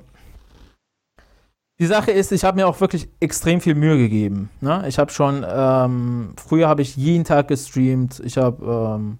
die 1.80 1.86
Sache 1.86 2.12
ist, 2.12 2.32
ich 2.34 2.44
habe 2.44 2.58
mir 2.58 2.68
auch 2.68 2.82
wirklich 2.82 3.08
extrem 3.22 3.62
viel 3.62 3.74
Mühe 3.74 3.98
gegeben. 3.98 4.50
Ne? 4.60 4.84
Ich 4.88 5.00
habe 5.00 5.12
schon, 5.12 5.46
ähm, 5.50 6.34
früher 6.36 6.68
habe 6.68 6.82
ich 6.82 6.98
jeden 6.98 7.24
Tag 7.24 7.48
gestreamt. 7.48 8.22
Ich 8.26 8.38
habe, 8.38 8.98
ähm, 9.00 9.18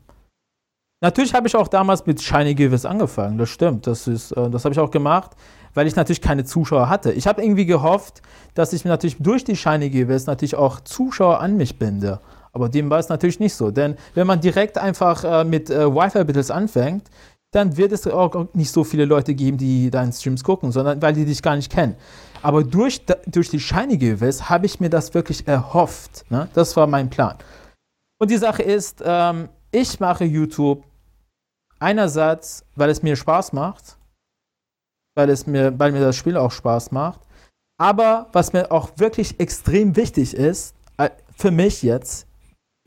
natürlich 1.02 1.34
habe 1.34 1.48
ich 1.48 1.56
auch 1.56 1.70
damals 1.70 2.06
mit 2.06 2.22
Shiny 2.22 2.56
Givers 2.56 2.86
angefangen. 2.86 3.38
Das 3.38 3.50
stimmt. 3.50 3.88
Das 3.88 4.06
äh, 4.08 4.50
das 4.50 4.66
habe 4.66 4.74
ich 4.74 4.80
auch 4.80 4.92
gemacht, 4.92 5.32
weil 5.74 5.88
ich 5.88 5.96
natürlich 5.96 6.22
keine 6.22 6.44
Zuschauer 6.44 6.90
hatte. 6.90 7.14
Ich 7.14 7.28
habe 7.28 7.42
irgendwie 7.42 7.66
gehofft, 7.66 8.22
dass 8.56 8.74
ich 8.74 8.84
natürlich 8.84 9.16
durch 9.20 9.46
die 9.46 9.56
Shiny 9.56 9.90
Givers 9.90 10.26
natürlich 10.26 10.56
auch 10.56 10.82
Zuschauer 10.82 11.40
an 11.40 11.56
mich 11.56 11.80
binde. 11.80 12.20
Aber 12.52 12.68
dem 12.68 12.90
war 12.90 13.00
es 13.00 13.08
natürlich 13.08 13.40
nicht 13.40 13.54
so. 13.54 13.72
Denn 13.72 13.96
wenn 14.16 14.28
man 14.28 14.42
direkt 14.42 14.78
einfach 14.78 15.24
äh, 15.24 15.46
mit 15.46 15.70
äh, 15.70 15.88
Wi-Fi-Bittles 15.88 16.52
anfängt, 16.52 17.04
dann 17.52 17.78
wird 17.78 17.92
es 17.92 18.06
auch 18.08 18.48
nicht 18.54 18.72
so 18.72 18.84
viele 18.84 19.06
Leute 19.06 19.34
geben, 19.34 19.58
die 19.58 19.90
deinen 19.90 20.14
Streams 20.14 20.44
gucken, 20.44 20.72
sondern 20.72 21.02
weil 21.02 21.14
die 21.14 21.26
dich 21.26 21.42
gar 21.42 21.56
nicht 21.56 21.72
kennen. 21.72 21.96
Aber 22.42 22.64
durch, 22.64 23.02
durch 23.26 23.50
die 23.50 23.60
Shiny 23.60 23.98
Giveaways 23.98 24.50
habe 24.50 24.66
ich 24.66 24.80
mir 24.80 24.90
das 24.90 25.14
wirklich 25.14 25.48
erhofft. 25.48 26.26
Ne? 26.30 26.48
Das 26.54 26.76
war 26.78 26.88
mein 26.88 27.10
Plan. 27.10 27.38
Und 28.20 28.30
die 28.32 28.38
Sache 28.38 28.64
ist, 28.64 29.02
ähm, 29.04 29.50
ich 29.72 30.00
mache 30.00 30.26
YouTube 30.26 30.84
einerseits, 31.80 32.66
weil 32.76 32.90
es 32.90 33.02
mir 33.02 33.16
Spaß 33.16 33.54
macht, 33.54 33.98
weil, 35.16 35.30
es 35.30 35.48
mir, 35.48 35.78
weil 35.78 35.92
mir 35.92 36.02
das 36.02 36.16
Spiel 36.16 36.38
auch 36.38 36.52
Spaß 36.52 36.92
macht, 36.92 37.22
aber 37.80 38.28
was 38.34 38.54
mir 38.54 38.72
auch 38.72 38.92
wirklich 38.98 39.40
extrem 39.40 39.96
wichtig 39.96 40.34
ist, 40.34 40.76
äh, 40.98 41.10
für 41.36 41.52
mich 41.52 41.82
jetzt, 41.82 42.28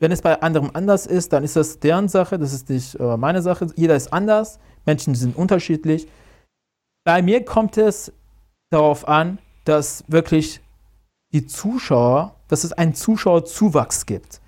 wenn 0.03 0.11
es 0.11 0.21
bei 0.21 0.41
anderen 0.41 0.75
anders 0.75 1.05
ist, 1.05 1.31
dann 1.31 1.45
ist 1.45 1.55
das 1.55 1.79
deren 1.79 2.09
Sache, 2.09 2.37
das 2.37 2.51
ist 2.51 2.69
nicht 2.69 2.99
äh, 2.99 3.15
meine 3.15 3.41
Sache. 3.41 3.67
Jeder 3.77 3.95
ist 3.95 4.11
anders, 4.11 4.59
Menschen 4.85 5.15
sind 5.15 5.33
unterschiedlich. 5.33 6.09
Bei 7.05 7.21
mir 7.21 7.45
kommt 7.45 7.77
es 7.77 8.11
darauf 8.69 9.07
an, 9.07 9.39
dass 9.63 10.03
wirklich 10.09 10.59
die 11.31 11.47
Zuschauer, 11.47 12.35
dass 12.49 12.65
es 12.65 12.73
einen 12.73 12.95
Zuschauerzuwachs 12.95 14.05
gibt. 14.05 14.41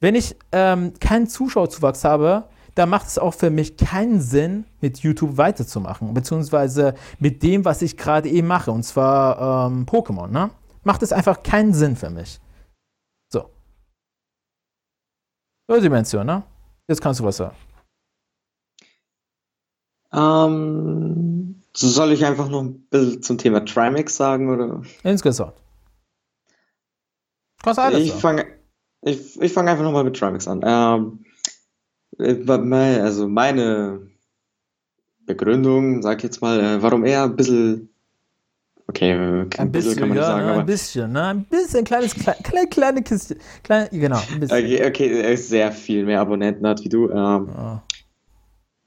Wenn 0.00 0.16
ich 0.16 0.34
ähm, 0.50 0.94
keinen 0.98 1.28
Zuschauerzuwachs 1.28 2.02
habe, 2.02 2.48
dann 2.74 2.88
macht 2.88 3.06
es 3.06 3.18
auch 3.18 3.34
für 3.34 3.50
mich 3.50 3.76
keinen 3.76 4.20
Sinn, 4.20 4.64
mit 4.80 4.98
YouTube 4.98 5.36
weiterzumachen, 5.36 6.12
beziehungsweise 6.12 6.94
mit 7.20 7.44
dem, 7.44 7.64
was 7.64 7.82
ich 7.82 7.96
gerade 7.96 8.28
eben 8.28 8.48
mache, 8.48 8.72
und 8.72 8.82
zwar 8.82 9.68
ähm, 9.68 9.86
Pokémon. 9.86 10.26
Ne? 10.26 10.50
Macht 10.82 11.04
es 11.04 11.12
einfach 11.12 11.44
keinen 11.44 11.72
Sinn 11.72 11.94
für 11.94 12.10
mich. 12.10 12.40
So. 13.32 13.50
So, 15.70 15.78
Dimension, 15.78 16.24
ne? 16.24 16.42
Jetzt 16.88 17.02
kannst 17.02 17.20
du 17.20 17.24
was 17.24 17.36
sagen. 17.36 17.54
Ähm, 20.14 21.62
soll 21.74 22.12
ich 22.12 22.24
einfach 22.24 22.48
noch 22.48 22.62
ein 22.62 22.80
bisschen 22.88 23.22
zum 23.22 23.36
Thema 23.36 23.62
Trimax 23.62 24.16
sagen? 24.16 24.48
Oder? 24.48 24.82
Insgesamt. 25.02 25.52
Kannst 27.62 27.78
alles 27.78 28.00
ich 28.00 28.12
fange 28.12 28.46
ich, 29.02 29.40
ich 29.40 29.52
fang 29.52 29.68
einfach 29.68 29.84
nochmal 29.84 30.04
mit 30.04 30.16
Trimax 30.16 30.48
an. 30.48 30.62
Ähm, 30.64 31.24
äh, 32.18 33.00
also 33.00 33.28
meine 33.28 34.08
Begründung, 35.26 36.00
sag 36.00 36.18
ich 36.18 36.24
jetzt 36.24 36.40
mal, 36.40 36.58
äh, 36.58 36.82
warum 36.82 37.04
er 37.04 37.24
ein 37.24 37.36
bisschen 37.36 37.87
Okay, 38.88 39.10
äh, 39.12 39.46
ein 39.58 39.70
bisschen, 39.70 39.96
kann 39.96 40.08
man 40.08 40.16
ja, 40.16 40.24
sagen, 40.24 40.46
ne, 40.46 40.52
ein 40.54 40.66
bisschen, 40.66 41.12
ne? 41.12 41.22
Ein 41.24 41.44
bisschen, 41.44 41.84
kleines, 41.84 42.14
kleine, 42.14 42.68
kleine 42.68 43.02
Kiste. 43.02 43.36
Kleine, 43.62 43.88
genau, 43.90 44.20
ein 44.32 44.40
bisschen. 44.40 44.58
Okay, 44.58 44.86
okay, 44.86 45.20
er 45.20 45.32
ist 45.32 45.48
sehr 45.50 45.70
viel 45.72 46.04
mehr 46.04 46.20
Abonnenten 46.20 46.66
hat 46.66 46.82
wie 46.82 46.88
du. 46.88 47.10
Ähm, 47.10 47.48
oh. 47.54 47.78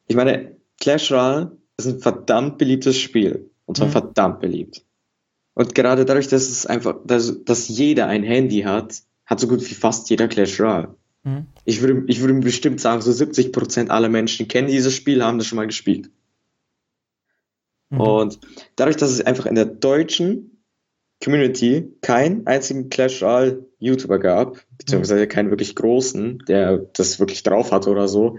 Ich 0.08 0.16
meine, 0.16 0.56
Clash 0.80 1.12
Royale 1.12 1.56
ist 1.78 1.88
ein 1.88 2.00
verdammt 2.00 2.58
beliebtes 2.58 3.00
Spiel. 3.00 3.52
Und 3.66 3.78
zwar 3.78 3.88
mhm. 3.88 3.92
verdammt 3.92 4.40
beliebt. 4.42 4.84
Und 5.54 5.76
gerade 5.76 6.04
dadurch, 6.04 6.28
dass 6.28 6.50
es 6.50 6.66
einfach, 6.66 6.96
dass, 7.06 7.44
dass 7.46 7.70
jeder 7.70 8.08
ein 8.08 8.24
Handy 8.24 8.62
hat, 8.64 8.96
hat 9.26 9.40
so 9.40 9.48
gut 9.48 9.62
wie 9.62 9.76
fast 9.76 10.10
jeder 10.10 10.28
Clash 10.28 10.60
Royale. 10.60 10.96
Mhm. 11.24 11.46
Ich 11.64 11.82
würde, 11.82 12.04
ich 12.08 12.20
würde 12.20 12.34
bestimmt 12.34 12.82
sagen, 12.82 13.02
so 13.02 13.12
70% 13.12 13.90
aller 13.90 14.10
Menschen 14.10 14.48
kennen 14.48 14.68
dieses 14.68 14.96
Spiel, 14.96 15.24
haben 15.24 15.38
das 15.38 15.48
schon 15.48 15.58
mal 15.58 15.68
gespielt. 15.68 16.10
Mhm. 17.92 18.02
Und 18.02 18.40
dadurch, 18.76 18.98
dass 18.98 19.12
es 19.12 19.22
einfach 19.22 19.46
in 19.46 19.56
der 19.56 19.66
deutschen 19.66 20.64
Community 21.24 21.94
keinen 22.02 22.48
einzigen 22.48 22.90
Clash 22.90 23.22
Royale 23.22 23.68
YouTuber 23.78 24.18
gab, 24.18 24.58
beziehungsweise 24.78 25.28
keinen 25.28 25.52
wirklich 25.52 25.76
großen, 25.76 26.40
der 26.48 26.80
das 26.94 27.20
wirklich 27.20 27.44
drauf 27.44 27.72
hatte 27.72 27.92
oder 27.92 28.08
so, 28.08 28.38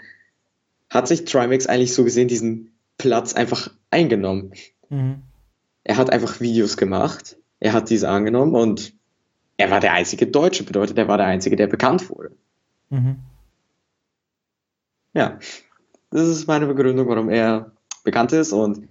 hat 0.90 1.06
sich 1.06 1.24
Trimax 1.24 1.66
eigentlich 1.66 1.94
so 1.94 2.02
gesehen 2.02 2.28
diesen 2.28 2.72
Platz 2.98 3.34
einfach 3.34 3.70
eingenommen. 3.90 4.52
Mhm. 4.88 5.22
Er 5.84 5.96
hat 5.96 6.10
einfach 6.10 6.40
Videos 6.40 6.76
gemacht, 6.76 7.36
er 7.60 7.72
hat 7.72 7.90
diese 7.90 8.08
angenommen 8.08 8.54
und 8.54 8.94
er 9.56 9.70
war 9.70 9.80
der 9.80 9.92
einzige 9.92 10.26
Deutsche, 10.26 10.64
bedeutet, 10.64 10.98
er 10.98 11.08
war 11.08 11.18
der 11.18 11.26
einzige, 11.26 11.56
der 11.56 11.66
bekannt 11.68 12.10
wurde. 12.10 12.32
Mhm. 12.90 13.16
Ja, 15.14 15.38
das 16.10 16.28
ist 16.28 16.46
meine 16.46 16.66
Begründung, 16.66 17.08
warum 17.08 17.28
er 17.28 17.72
bekannt 18.02 18.32
ist. 18.32 18.52
Und 18.52 18.88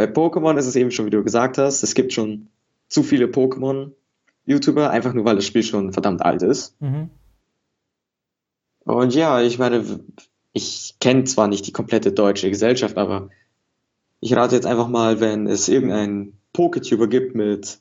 bei 0.00 0.06
Pokémon 0.06 0.56
ist 0.56 0.66
es 0.66 0.76
eben 0.76 0.90
schon, 0.90 1.04
wie 1.04 1.10
du 1.10 1.22
gesagt 1.22 1.58
hast, 1.58 1.82
es 1.82 1.94
gibt 1.94 2.14
schon 2.14 2.48
zu 2.88 3.02
viele 3.02 3.26
Pokémon-YouTuber, 3.26 4.88
einfach 4.88 5.12
nur 5.12 5.26
weil 5.26 5.36
das 5.36 5.44
Spiel 5.44 5.62
schon 5.62 5.92
verdammt 5.92 6.22
alt 6.22 6.40
ist. 6.40 6.80
Mhm. 6.80 7.10
Und 8.86 9.14
ja, 9.14 9.42
ich 9.42 9.58
meine, 9.58 10.00
ich 10.54 10.96
kenne 11.00 11.24
zwar 11.24 11.48
nicht 11.48 11.66
die 11.66 11.72
komplette 11.72 12.12
deutsche 12.12 12.48
Gesellschaft, 12.48 12.96
aber 12.96 13.28
ich 14.20 14.34
rate 14.34 14.54
jetzt 14.54 14.64
einfach 14.64 14.88
mal, 14.88 15.20
wenn 15.20 15.46
es 15.46 15.68
irgendeinen 15.68 16.38
Poketuber 16.54 17.06
gibt 17.06 17.34
mit 17.34 17.78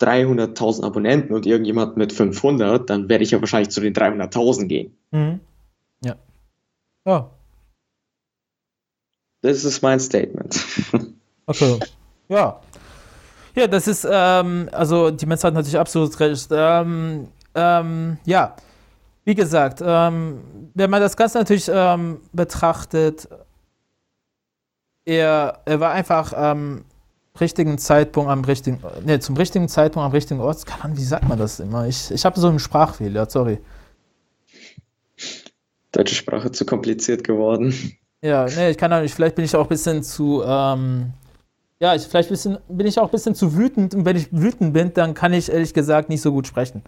300.000 0.00 0.82
Abonnenten 0.82 1.34
und 1.34 1.46
irgendjemand 1.46 1.96
mit 1.96 2.12
500, 2.12 2.90
dann 2.90 3.08
werde 3.08 3.22
ich 3.22 3.30
ja 3.30 3.38
wahrscheinlich 3.38 3.70
zu 3.70 3.80
den 3.80 3.94
300.000 3.94 4.66
gehen. 4.66 4.96
Mhm. 5.12 5.38
Ja. 6.04 6.16
Ja, 7.06 7.30
Das 9.40 9.64
ist 9.64 9.82
mein 9.82 10.00
Statement. 10.00 10.60
okay. 11.46 11.78
Ja. 12.28 12.60
Ja, 13.56 13.66
das 13.68 13.86
ist, 13.86 14.06
ähm, 14.10 14.68
also 14.72 15.10
die 15.10 15.26
Mensa 15.26 15.48
hat 15.48 15.54
natürlich 15.54 15.78
absolut 15.78 16.18
recht. 16.18 16.48
Ähm, 16.50 17.28
ähm, 17.54 18.18
ja, 18.24 18.56
wie 19.24 19.34
gesagt, 19.34 19.80
ähm, 19.84 20.40
wenn 20.74 20.90
man 20.90 21.00
das 21.00 21.16
Ganze 21.16 21.38
natürlich 21.38 21.70
ähm, 21.72 22.20
betrachtet, 22.32 23.28
er, 25.04 25.60
er 25.64 25.80
war 25.80 25.92
einfach 25.92 26.32
am 26.32 26.84
richtigen 27.40 27.78
Zeitpunkt 27.78 28.30
am 28.30 28.44
richtigen, 28.44 28.80
ne, 29.04 29.18
zum 29.20 29.36
richtigen 29.36 29.68
Zeitpunkt 29.68 30.06
am 30.06 30.12
richtigen 30.12 30.40
Ort. 30.40 30.64
Keine 30.66 30.84
Ahnung, 30.84 30.96
wie 30.96 31.04
sagt 31.04 31.28
man 31.28 31.38
das 31.38 31.60
immer? 31.60 31.86
Ich, 31.86 32.10
ich 32.10 32.24
habe 32.24 32.38
so 32.38 32.48
einen 32.48 32.58
Sprachfehler, 32.58 33.28
sorry. 33.28 33.58
Deutsche 35.92 36.14
Sprache 36.14 36.50
zu 36.52 36.64
kompliziert 36.64 37.24
geworden. 37.24 37.74
Ja, 38.22 38.46
ne, 38.46 38.70
ich 38.70 38.78
kann 38.78 38.92
auch 38.92 39.00
nicht, 39.00 39.14
vielleicht 39.14 39.36
bin 39.36 39.44
ich 39.44 39.54
auch 39.54 39.64
ein 39.64 39.68
bisschen 39.68 40.02
zu, 40.02 40.42
ähm, 40.46 41.12
ja, 41.84 41.94
ich, 41.94 42.04
vielleicht 42.04 42.30
bisschen, 42.30 42.56
bin 42.66 42.86
ich 42.86 42.98
auch 42.98 43.04
ein 43.04 43.10
bisschen 43.10 43.34
zu 43.34 43.58
wütend 43.58 43.94
und 43.94 44.06
wenn 44.06 44.16
ich 44.16 44.32
wütend 44.32 44.72
bin, 44.72 44.94
dann 44.94 45.12
kann 45.12 45.34
ich 45.34 45.52
ehrlich 45.52 45.74
gesagt 45.74 46.08
nicht 46.08 46.22
so 46.22 46.32
gut 46.32 46.46
sprechen. 46.46 46.82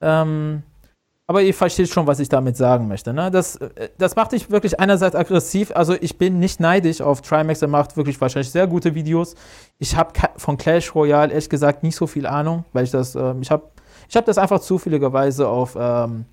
Ähm, 0.00 0.64
aber 1.28 1.40
ihr 1.42 1.54
versteht 1.54 1.88
schon, 1.88 2.04
was 2.08 2.18
ich 2.18 2.28
damit 2.28 2.56
sagen 2.56 2.88
möchte. 2.88 3.12
Ne? 3.12 3.30
Das, 3.30 3.54
äh, 3.56 3.90
das 3.96 4.16
macht 4.16 4.32
dich 4.32 4.50
wirklich 4.50 4.80
einerseits 4.80 5.14
aggressiv. 5.14 5.70
Also 5.72 5.94
ich 6.00 6.18
bin 6.18 6.40
nicht 6.40 6.58
neidisch 6.58 7.00
auf 7.00 7.22
Trimax, 7.22 7.62
er 7.62 7.68
macht 7.68 7.96
wirklich 7.96 8.20
wahrscheinlich 8.20 8.50
sehr 8.50 8.66
gute 8.66 8.96
Videos. 8.96 9.36
Ich 9.78 9.94
habe 9.94 10.10
von 10.36 10.56
Clash 10.56 10.92
Royale 10.96 11.30
ehrlich 11.30 11.48
gesagt 11.48 11.84
nicht 11.84 11.94
so 11.94 12.08
viel 12.08 12.26
Ahnung, 12.26 12.64
weil 12.72 12.82
ich 12.82 12.90
das, 12.90 13.14
ähm, 13.14 13.40
ich 13.40 13.52
habe 13.52 13.70
ich 14.08 14.16
hab 14.16 14.24
das 14.24 14.36
einfach 14.36 14.58
zufälligerweise 14.58 15.46
auf, 15.46 15.76
ähm, 15.78 16.24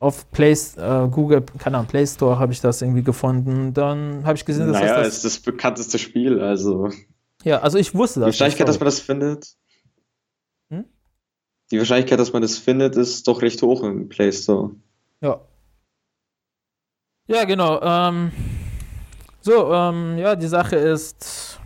auf 0.00 0.28
Play, 0.32 0.52
äh, 0.52 1.08
Google, 1.08 1.44
keine 1.58 1.76
Ahnung, 1.76 1.88
Play 1.88 2.06
Store 2.06 2.38
habe 2.38 2.52
ich 2.52 2.60
das 2.60 2.82
irgendwie 2.82 3.02
gefunden. 3.02 3.72
Dann 3.72 4.24
habe 4.24 4.36
ich 4.36 4.44
gesehen, 4.44 4.66
dass 4.72 4.80
naja, 4.80 4.98
das, 4.98 5.16
ist 5.16 5.24
das 5.24 5.38
bekannteste 5.38 5.98
Spiel, 5.98 6.40
also 6.40 6.90
ja, 7.44 7.60
also 7.60 7.78
ich 7.78 7.94
wusste 7.94 8.20
die 8.20 8.26
das. 8.26 8.34
Wahrscheinlichkeit, 8.34 8.68
dass 8.68 8.78
man 8.78 8.86
das 8.86 9.00
findet. 9.00 9.56
Hm? 10.70 10.84
Die 11.70 11.78
Wahrscheinlichkeit, 11.78 12.18
dass 12.18 12.32
man 12.32 12.42
das 12.42 12.58
findet, 12.58 12.96
ist 12.96 13.26
doch 13.28 13.42
recht 13.42 13.62
hoch 13.62 13.82
im 13.82 14.08
Play 14.08 14.32
Store. 14.32 14.72
Ja. 15.20 15.40
Ja, 17.26 17.44
genau. 17.44 17.80
Ähm, 17.80 18.32
so, 19.40 19.72
ähm, 19.72 20.18
ja, 20.18 20.36
die 20.36 20.48
Sache 20.48 20.76
ist. 20.76 21.58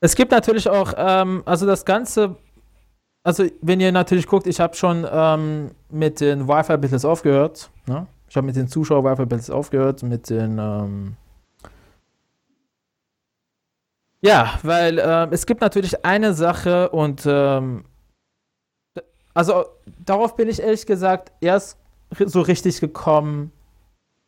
Es 0.00 0.14
gibt 0.14 0.30
natürlich 0.30 0.68
auch, 0.68 0.92
ähm, 0.96 1.42
also 1.46 1.66
das 1.66 1.84
Ganze, 1.84 2.36
also 3.26 3.44
wenn 3.60 3.80
ihr 3.80 3.90
natürlich 3.90 4.28
guckt, 4.28 4.46
ich 4.46 4.60
habe 4.60 4.76
schon 4.76 5.04
ähm, 5.10 5.72
mit 5.90 6.20
den 6.20 6.46
Wi-Fi-Battles 6.46 7.04
aufgehört. 7.04 7.70
Ne? 7.86 8.06
Ich 8.28 8.36
habe 8.36 8.46
mit 8.46 8.54
den 8.54 8.68
Zuschauer-Wi-Fi-Battles 8.68 9.50
aufgehört, 9.50 10.04
mit 10.04 10.30
den. 10.30 10.58
Ähm, 10.58 11.16
ja, 14.22 14.58
weil 14.62 15.00
ähm, 15.02 15.30
es 15.32 15.44
gibt 15.44 15.60
natürlich 15.60 16.04
eine 16.04 16.34
Sache 16.34 16.88
und 16.90 17.24
ähm, 17.26 17.84
also 19.34 19.64
darauf 20.04 20.36
bin 20.36 20.48
ich 20.48 20.62
ehrlich 20.62 20.86
gesagt 20.86 21.32
erst 21.40 21.78
so 22.26 22.40
richtig 22.40 22.80
gekommen. 22.80 23.50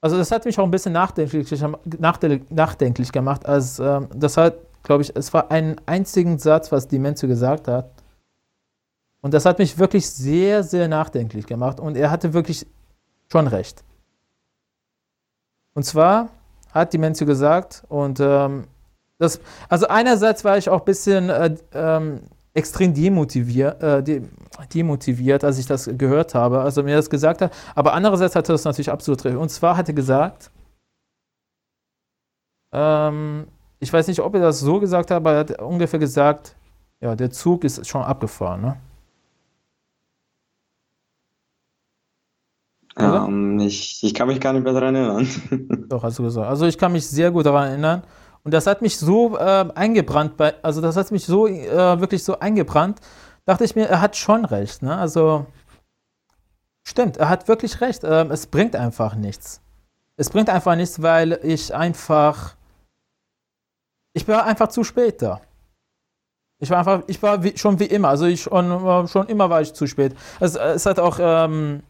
Also 0.01 0.17
das 0.17 0.33
hat 0.33 0.45
mich 0.45 0.59
auch 0.59 0.65
ein 0.65 0.71
bisschen 0.73 0.93
nachdenklich, 0.93 1.49
nachde- 1.53 2.43
nachdenklich 2.51 3.13
gemacht, 3.13 3.47
als 3.47 3.79
ähm, 3.79 4.09
das 4.15 4.37
hat, 4.37 4.57
glaube 4.83 5.03
ich, 5.03 5.15
es 5.15 5.33
war 5.33 5.51
einen 5.51 5.81
einzigen 5.87 6.39
Satz, 6.39 6.71
was 6.73 6.89
die 6.89 6.99
Menzo 6.99 7.27
gesagt 7.29 7.69
hat. 7.69 7.91
Und 9.21 9.35
das 9.35 9.45
hat 9.45 9.59
mich 9.59 9.79
wirklich 9.79 10.09
sehr, 10.09 10.63
sehr 10.63 10.89
nachdenklich 10.89 11.47
gemacht. 11.47 11.81
Und 11.81 11.97
er 11.97 12.11
hatte 12.11 12.33
wirklich 12.35 12.67
schon 13.31 13.47
recht. 13.47 13.85
Und 15.75 15.85
zwar 15.85 16.31
hat 16.73 16.93
die 16.93 16.99
Menzo 16.99 17.27
gesagt, 17.27 17.85
und 17.89 18.21
ähm, 18.21 18.67
das, 19.19 19.41
also 19.69 19.89
einerseits 19.89 20.45
war 20.45 20.59
ich 20.59 20.69
auch 20.69 20.81
ein 20.81 20.85
bisschen 20.85 21.31
äh, 21.31 21.57
ähm, 21.73 22.21
extrem 22.55 22.95
demotiviert, 22.95 23.83
äh, 23.83 24.03
de 24.03 24.23
demotiviert, 24.75 25.45
als 25.45 25.59
ich 25.59 25.67
das 25.67 25.89
gehört 25.97 26.35
habe, 26.35 26.61
als 26.61 26.77
er 26.77 26.83
mir 26.83 26.97
das 26.97 27.09
gesagt 27.09 27.43
hat. 27.43 27.53
Aber 27.77 27.93
andererseits 27.93 28.35
hatte 28.35 28.53
er 28.53 28.55
das 28.55 28.65
natürlich 28.65 28.91
absolut 28.91 29.25
recht. 29.25 29.37
Und 29.37 29.51
zwar 29.51 29.77
hat 29.77 29.89
er 29.89 29.95
gesagt, 29.95 30.51
ähm, 32.73 33.47
ich 33.79 33.93
weiß 33.93 34.09
nicht, 34.09 34.21
ob 34.21 34.35
er 34.35 34.41
das 34.41 34.61
so 34.61 34.81
gesagt 34.81 35.11
hat, 35.11 35.19
aber 35.19 35.33
er 35.33 35.39
hat 35.41 35.63
ungefähr 35.63 36.01
gesagt, 36.01 36.57
ja, 37.01 37.15
der 37.15 37.31
Zug 37.31 37.63
ist 37.63 37.87
schon 37.87 38.03
abgefahren, 38.03 38.61
ne? 38.63 38.77
Ähm, 42.99 43.61
ich, 43.61 44.03
ich 44.03 44.15
kann 44.15 44.29
mich 44.29 44.41
gar 44.41 44.53
nicht 44.53 44.65
mehr 44.65 44.73
daran 44.73 44.95
erinnern. 44.95 45.87
Doch, 45.89 46.03
hast 46.03 46.19
du 46.19 46.25
gesagt. 46.25 46.49
Also 46.49 46.67
ich 46.67 46.79
kann 46.79 46.93
mich 46.93 47.07
sehr 47.07 47.31
gut 47.31 47.47
daran 47.47 47.69
erinnern. 47.69 48.03
Und 48.45 48.55
das 48.55 48.67
hat 48.67 48.83
mich 48.83 48.99
so 48.99 49.39
ähm, 49.39 49.73
eingebrannt, 49.75 50.37
bei, 50.37 50.55
also 50.63 50.81
das 50.81 50.97
hat 50.97 51.11
mich 51.11 51.25
so 51.25 51.47
äh, 51.47 52.01
wirklich 52.01 52.25
so 52.25 52.39
eingebrannt, 52.39 53.01
dachte 53.45 53.65
ich 53.65 53.77
mir, 53.77 53.89
er 53.89 54.01
hat 54.01 54.17
schon 54.17 54.45
recht. 54.45 54.83
Ne? 54.83 54.97
Also 54.97 55.47
stimmt, 56.83 57.17
er 57.19 57.29
hat 57.29 57.49
wirklich 57.49 57.81
recht. 57.81 58.03
Ähm, 58.05 58.31
es 58.31 58.47
bringt 58.47 58.75
einfach 58.75 59.15
nichts. 59.15 59.61
Es 60.17 60.31
bringt 60.31 60.51
einfach 60.51 60.77
nichts, 60.77 61.03
weil 61.03 61.39
ich 61.43 61.75
einfach, 61.75 62.55
ich 64.15 64.27
war 64.27 64.45
einfach 64.45 64.69
zu 64.69 64.83
spät 64.83 65.23
da. 65.23 65.41
Ich 66.61 66.71
war 66.71 66.79
einfach, 66.79 67.03
ich 67.07 67.23
war 67.23 67.45
wie, 67.45 67.57
schon 67.57 67.79
wie 67.79 67.85
immer, 67.85 68.09
also 68.09 68.27
ich 68.27 68.43
schon, 68.43 68.71
äh, 68.71 69.07
schon 69.07 69.29
immer 69.29 69.49
war 69.49 69.61
ich 69.61 69.75
zu 69.75 69.87
spät. 69.87 70.17
Es, 70.41 70.57
es 70.57 70.87
hat 70.87 70.99
auch, 70.99 71.19
ähm, 71.21 71.83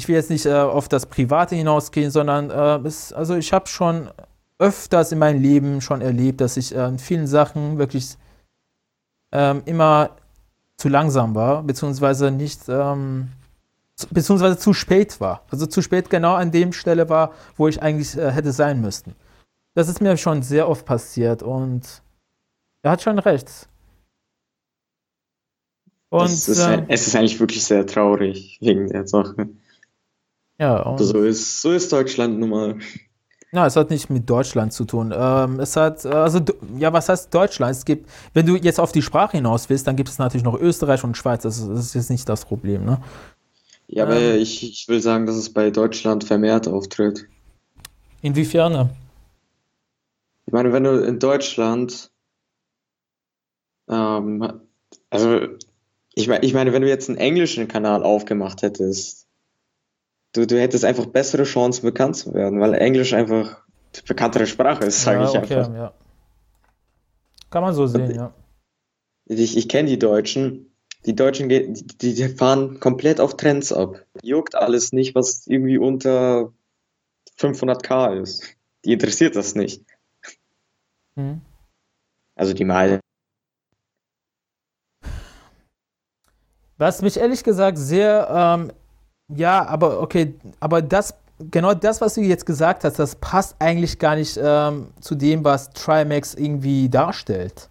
ich 0.00 0.08
will 0.08 0.14
jetzt 0.14 0.30
nicht 0.30 0.46
äh, 0.46 0.54
auf 0.54 0.88
das 0.88 1.04
Private 1.04 1.54
hinausgehen, 1.54 2.10
sondern 2.10 2.48
äh, 2.48 2.88
es, 2.88 3.12
also 3.12 3.34
ich 3.34 3.52
habe 3.52 3.66
schon 3.66 4.08
öfters 4.58 5.12
in 5.12 5.18
meinem 5.18 5.42
Leben 5.42 5.82
schon 5.82 6.00
erlebt, 6.00 6.40
dass 6.40 6.56
ich 6.56 6.74
äh, 6.74 6.88
in 6.88 6.98
vielen 6.98 7.26
Sachen 7.26 7.76
wirklich 7.76 8.16
ähm, 9.30 9.60
immer 9.66 10.16
zu 10.78 10.88
langsam 10.88 11.34
war, 11.34 11.62
beziehungsweise 11.62 12.30
nicht, 12.30 12.62
ähm, 12.68 13.28
zu, 13.94 14.06
beziehungsweise 14.08 14.56
zu 14.56 14.72
spät 14.72 15.20
war. 15.20 15.42
Also 15.50 15.66
zu 15.66 15.82
spät 15.82 16.08
genau 16.08 16.32
an 16.32 16.50
dem 16.50 16.72
Stelle 16.72 17.10
war, 17.10 17.32
wo 17.58 17.68
ich 17.68 17.82
eigentlich 17.82 18.16
äh, 18.16 18.30
hätte 18.30 18.52
sein 18.52 18.80
müssen. 18.80 19.14
Das 19.74 19.90
ist 19.90 20.00
mir 20.00 20.16
schon 20.16 20.42
sehr 20.42 20.66
oft 20.66 20.86
passiert 20.86 21.42
und 21.42 22.00
er 22.80 22.92
hat 22.92 23.02
schon 23.02 23.18
recht. 23.18 23.68
Und 26.08 26.24
ist, 26.24 26.48
ähm, 26.58 26.86
es 26.88 27.06
ist 27.06 27.14
eigentlich 27.14 27.38
wirklich 27.38 27.62
sehr 27.62 27.86
traurig 27.86 28.56
wegen 28.62 28.88
der 28.88 29.06
Sache. 29.06 29.50
Ja, 30.60 30.82
und 30.82 31.00
Aber 31.00 31.04
so 31.04 31.22
ist, 31.24 31.62
so 31.62 31.72
ist 31.72 31.92
Deutschland 31.92 32.38
nun 32.38 32.50
mal. 32.50 32.78
Ja, 33.52 33.66
es 33.66 33.76
hat 33.76 33.90
nicht 33.90 34.10
mit 34.10 34.30
Deutschland 34.30 34.72
zu 34.72 34.84
tun. 34.84 35.12
Ähm, 35.16 35.58
es 35.58 35.74
hat, 35.76 36.04
äh, 36.04 36.08
also, 36.08 36.40
ja, 36.78 36.92
was 36.92 37.08
heißt 37.08 37.34
Deutschland? 37.34 37.72
Es 37.72 37.84
gibt, 37.84 38.08
wenn 38.34 38.46
du 38.46 38.56
jetzt 38.56 38.78
auf 38.78 38.92
die 38.92 39.02
Sprache 39.02 39.38
hinaus 39.38 39.68
willst, 39.70 39.86
dann 39.88 39.96
gibt 39.96 40.08
es 40.08 40.18
natürlich 40.18 40.44
noch 40.44 40.60
Österreich 40.60 41.02
und 41.04 41.16
Schweiz. 41.16 41.42
Das 41.42 41.58
ist, 41.58 41.68
das 41.68 41.80
ist 41.86 41.94
jetzt 41.94 42.10
nicht 42.10 42.28
das 42.28 42.44
Problem, 42.44 42.84
ne? 42.84 43.02
Ja, 43.88 44.04
aber 44.04 44.16
Ähm. 44.16 44.40
ich, 44.40 44.62
ich 44.62 44.88
will 44.88 45.00
sagen, 45.00 45.26
dass 45.26 45.36
es 45.36 45.52
bei 45.52 45.70
Deutschland 45.70 46.24
vermehrt 46.24 46.68
auftritt. 46.68 47.26
Inwiefern? 48.22 48.90
Ich 50.46 50.52
meine, 50.52 50.72
wenn 50.72 50.84
du 50.84 51.04
in 51.04 51.18
Deutschland 51.18 52.10
Ähm, 53.90 54.60
also, 55.10 55.40
ich, 56.14 56.28
mein, 56.28 56.42
ich 56.42 56.54
meine, 56.54 56.72
wenn 56.72 56.82
du 56.82 56.88
jetzt 56.88 57.08
einen 57.08 57.18
englischen 57.18 57.66
Kanal 57.68 58.04
aufgemacht 58.04 58.62
hättest, 58.62 59.26
du, 60.32 60.46
du 60.46 60.60
hättest 60.60 60.84
einfach 60.84 61.06
bessere 61.06 61.44
Chancen, 61.44 61.82
bekannt 61.82 62.16
zu 62.16 62.34
werden, 62.34 62.60
weil 62.60 62.74
Englisch 62.74 63.12
einfach 63.12 63.62
die 63.96 64.02
bekanntere 64.02 64.46
Sprache 64.46 64.84
ist, 64.84 65.02
sage 65.02 65.24
ja, 65.24 65.28
ich 65.28 65.36
okay, 65.36 65.54
einfach. 65.56 65.74
ja. 65.74 65.94
Kann 67.50 67.62
man 67.62 67.74
so 67.74 67.86
sehen, 67.86 68.14
ja. 68.14 68.32
Ich, 69.26 69.56
ich 69.56 69.68
kenne 69.68 69.88
die 69.88 69.98
Deutschen. 69.98 70.66
Die 71.06 71.16
Deutschen 71.16 71.48
gehen, 71.48 71.74
die, 71.74 72.14
die 72.14 72.28
fahren 72.28 72.78
komplett 72.78 73.20
auf 73.20 73.36
Trends 73.36 73.72
ab. 73.72 74.04
Juckt 74.22 74.54
alles 74.54 74.92
nicht, 74.92 75.14
was 75.14 75.46
irgendwie 75.46 75.78
unter 75.78 76.52
500k 77.38 78.20
ist. 78.20 78.44
Die 78.84 78.92
interessiert 78.92 79.34
das 79.34 79.54
nicht. 79.54 79.82
Hm. 81.16 81.40
Also 82.34 82.52
die 82.52 82.64
meisten. 82.64 83.00
Was 86.76 87.02
mich 87.02 87.16
ehrlich 87.16 87.44
gesagt 87.44 87.78
sehr, 87.78 88.28
ähm, 88.30 88.72
ja, 89.34 89.66
aber 89.66 90.00
okay, 90.00 90.34
aber 90.60 90.82
das, 90.82 91.14
genau 91.50 91.74
das, 91.74 92.00
was 92.00 92.14
du 92.14 92.20
jetzt 92.20 92.46
gesagt 92.46 92.84
hast, 92.84 92.98
das 92.98 93.16
passt 93.16 93.56
eigentlich 93.58 93.98
gar 93.98 94.16
nicht 94.16 94.38
ähm, 94.42 94.88
zu 95.00 95.14
dem, 95.14 95.44
was 95.44 95.70
Trimax 95.70 96.34
irgendwie 96.34 96.88
darstellt. 96.88 97.70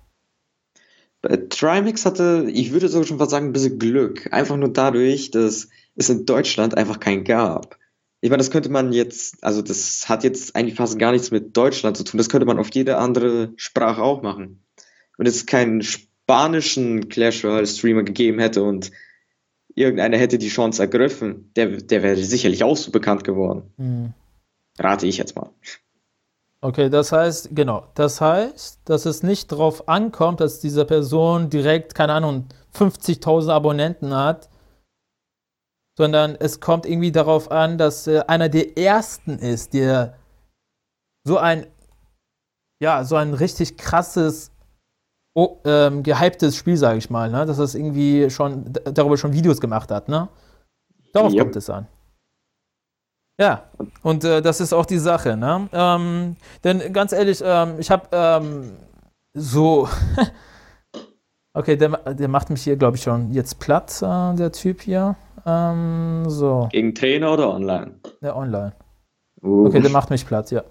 Trimax 1.49 2.05
hatte, 2.05 2.47
ich 2.49 2.71
würde 2.71 2.87
sogar 2.87 3.05
schon 3.05 3.17
fast 3.17 3.31
sagen, 3.31 3.47
ein 3.47 3.53
bisschen 3.53 3.77
Glück. 3.77 4.31
Einfach 4.31 4.55
nur 4.55 4.71
dadurch, 4.71 5.31
dass 5.31 5.67
es 5.95 6.09
in 6.09 6.25
Deutschland 6.25 6.77
einfach 6.77 6.99
keinen 6.99 7.25
gab. 7.25 7.77
Ich 8.21 8.29
meine, 8.29 8.39
das 8.39 8.51
könnte 8.51 8.69
man 8.69 8.93
jetzt, 8.93 9.43
also 9.43 9.61
das 9.61 10.07
hat 10.07 10.23
jetzt 10.23 10.55
eigentlich 10.55 10.75
fast 10.75 10.99
gar 10.99 11.11
nichts 11.11 11.31
mit 11.31 11.55
Deutschland 11.55 11.97
zu 11.97 12.03
tun. 12.03 12.17
Das 12.17 12.29
könnte 12.29 12.45
man 12.45 12.59
auf 12.59 12.69
jede 12.73 12.97
andere 12.97 13.53
Sprache 13.57 14.01
auch 14.01 14.21
machen. 14.21 14.63
Wenn 15.17 15.27
es 15.27 15.45
keinen 15.45 15.81
spanischen 15.81 17.09
Clash 17.09 17.43
Royale 17.43 17.67
Streamer 17.67 18.03
gegeben 18.03 18.39
hätte 18.39 18.63
und 18.63 18.91
irgendeiner 19.79 20.17
hätte 20.17 20.37
die 20.37 20.49
Chance 20.49 20.81
ergriffen, 20.81 21.51
der, 21.55 21.67
der 21.77 22.03
wäre 22.03 22.17
sicherlich 22.17 22.63
auch 22.63 22.77
so 22.77 22.91
bekannt 22.91 23.23
geworden. 23.23 23.71
Hm. 23.77 24.13
Rate 24.77 25.07
ich 25.07 25.17
jetzt 25.17 25.35
mal. 25.35 25.49
Okay, 26.61 26.89
das 26.89 27.13
heißt, 27.13 27.49
genau, 27.53 27.87
das 27.95 28.19
heißt, 28.19 28.81
dass 28.83 29.05
es 29.05 29.23
nicht 29.23 29.51
darauf 29.51 29.87
ankommt, 29.87 30.41
dass 30.41 30.59
diese 30.59 30.83
Person 30.83 31.49
direkt, 31.49 31.95
keine 31.95 32.13
Ahnung, 32.13 32.47
50.000 32.75 33.49
Abonnenten 33.49 34.13
hat, 34.13 34.49
sondern 35.97 36.35
es 36.35 36.59
kommt 36.59 36.85
irgendwie 36.85 37.11
darauf 37.13 37.49
an, 37.49 37.77
dass 37.77 38.07
äh, 38.07 38.21
einer 38.27 38.49
der 38.49 38.77
ersten 38.77 39.39
ist, 39.39 39.73
der 39.73 40.17
so 41.25 41.37
ein, 41.37 41.65
ja, 42.81 43.05
so 43.05 43.15
ein 43.15 43.33
richtig 43.33 43.77
krasses, 43.77 44.51
oh, 45.33 45.57
ähm, 45.65 46.03
gehyptes 46.03 46.55
Spiel, 46.55 46.77
sage 46.77 46.97
ich 46.97 47.09
mal, 47.09 47.29
ne? 47.29 47.45
dass 47.45 47.57
es 47.59 47.75
irgendwie 47.75 48.29
schon, 48.29 48.65
darüber 48.85 49.17
schon 49.17 49.33
Videos 49.33 49.61
gemacht 49.61 49.91
hat, 49.91 50.09
ne? 50.09 50.27
Darauf 51.13 51.31
Yep. 51.33 51.41
kommt 51.41 51.55
es 51.55 51.69
an. 51.69 51.87
Ja, 53.39 53.63
und 54.03 54.23
äh, 54.25 54.41
das 54.41 54.59
ist 54.59 54.73
auch 54.73 54.85
die 54.85 54.97
Sache, 54.97 55.37
ne? 55.37 55.69
Ähm, 55.71 56.35
denn 56.63 56.91
ganz 56.91 57.13
ehrlich, 57.13 57.41
ähm, 57.43 57.75
ich 57.79 57.89
habe 57.89 58.07
ähm, 58.11 58.71
so. 59.33 59.87
okay, 61.53 61.77
der, 61.77 61.89
der 62.13 62.27
macht 62.27 62.49
mich 62.49 62.63
hier, 62.63 62.75
glaube 62.75 62.97
ich, 62.97 63.03
schon 63.03 63.31
jetzt 63.31 63.59
platt, 63.59 64.01
äh, 64.01 64.35
der 64.35 64.51
Typ 64.51 64.81
hier. 64.81 65.15
Ähm, 65.45 66.25
so, 66.27 66.67
Gegen 66.71 66.93
Trainer 66.93 67.31
oder 67.33 67.49
online? 67.53 67.93
der 68.21 68.35
Online. 68.35 68.73
Uh, 69.41 69.67
Okay, 69.67 69.79
der 69.79 69.91
macht 69.91 70.09
mich 70.09 70.27
platt, 70.27 70.51
ja. 70.51 70.63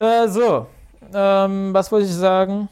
Äh, 0.00 0.26
so, 0.28 0.66
ähm, 1.14 1.72
was 1.72 1.92
wollte 1.92 2.06
ich 2.06 2.14
sagen? 2.14 2.68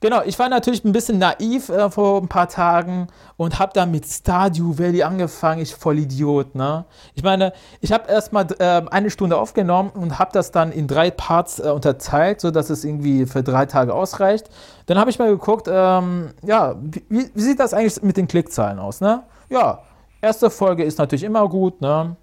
Genau, 0.00 0.22
ich 0.24 0.38
war 0.38 0.48
natürlich 0.48 0.84
ein 0.84 0.92
bisschen 0.92 1.18
naiv 1.18 1.68
äh, 1.68 1.90
vor 1.90 2.20
ein 2.20 2.28
paar 2.28 2.48
Tagen 2.48 3.06
und 3.36 3.58
habe 3.58 3.72
dann 3.74 3.90
mit 3.90 4.06
Stardew 4.06 4.78
Valley 4.78 5.02
angefangen. 5.02 5.62
Ich 5.62 5.74
voll 5.74 5.98
Idiot, 5.98 6.54
ne? 6.54 6.84
Ich 7.14 7.22
meine, 7.22 7.52
ich 7.80 7.92
habe 7.92 8.08
erstmal 8.10 8.46
äh, 8.58 8.82
eine 8.90 9.10
Stunde 9.10 9.38
aufgenommen 9.38 9.90
und 9.94 10.18
habe 10.18 10.30
das 10.32 10.50
dann 10.50 10.70
in 10.70 10.86
drei 10.86 11.10
Parts 11.10 11.58
äh, 11.58 11.70
unterteilt, 11.70 12.40
sodass 12.40 12.68
es 12.68 12.84
irgendwie 12.84 13.26
für 13.26 13.42
drei 13.42 13.66
Tage 13.66 13.94
ausreicht. 13.94 14.50
Dann 14.86 14.98
habe 14.98 15.10
ich 15.10 15.18
mal 15.18 15.30
geguckt, 15.30 15.66
ähm, 15.70 16.30
ja, 16.44 16.76
wie, 16.80 17.30
wie 17.34 17.40
sieht 17.40 17.58
das 17.58 17.72
eigentlich 17.72 18.02
mit 18.02 18.16
den 18.16 18.28
Klickzahlen 18.28 18.78
aus, 18.78 19.00
ne? 19.00 19.22
Ja, 19.48 19.80
erste 20.20 20.50
Folge 20.50 20.84
ist 20.84 20.98
natürlich 20.98 21.24
immer 21.24 21.48
gut, 21.48 21.80
ne? 21.80 22.16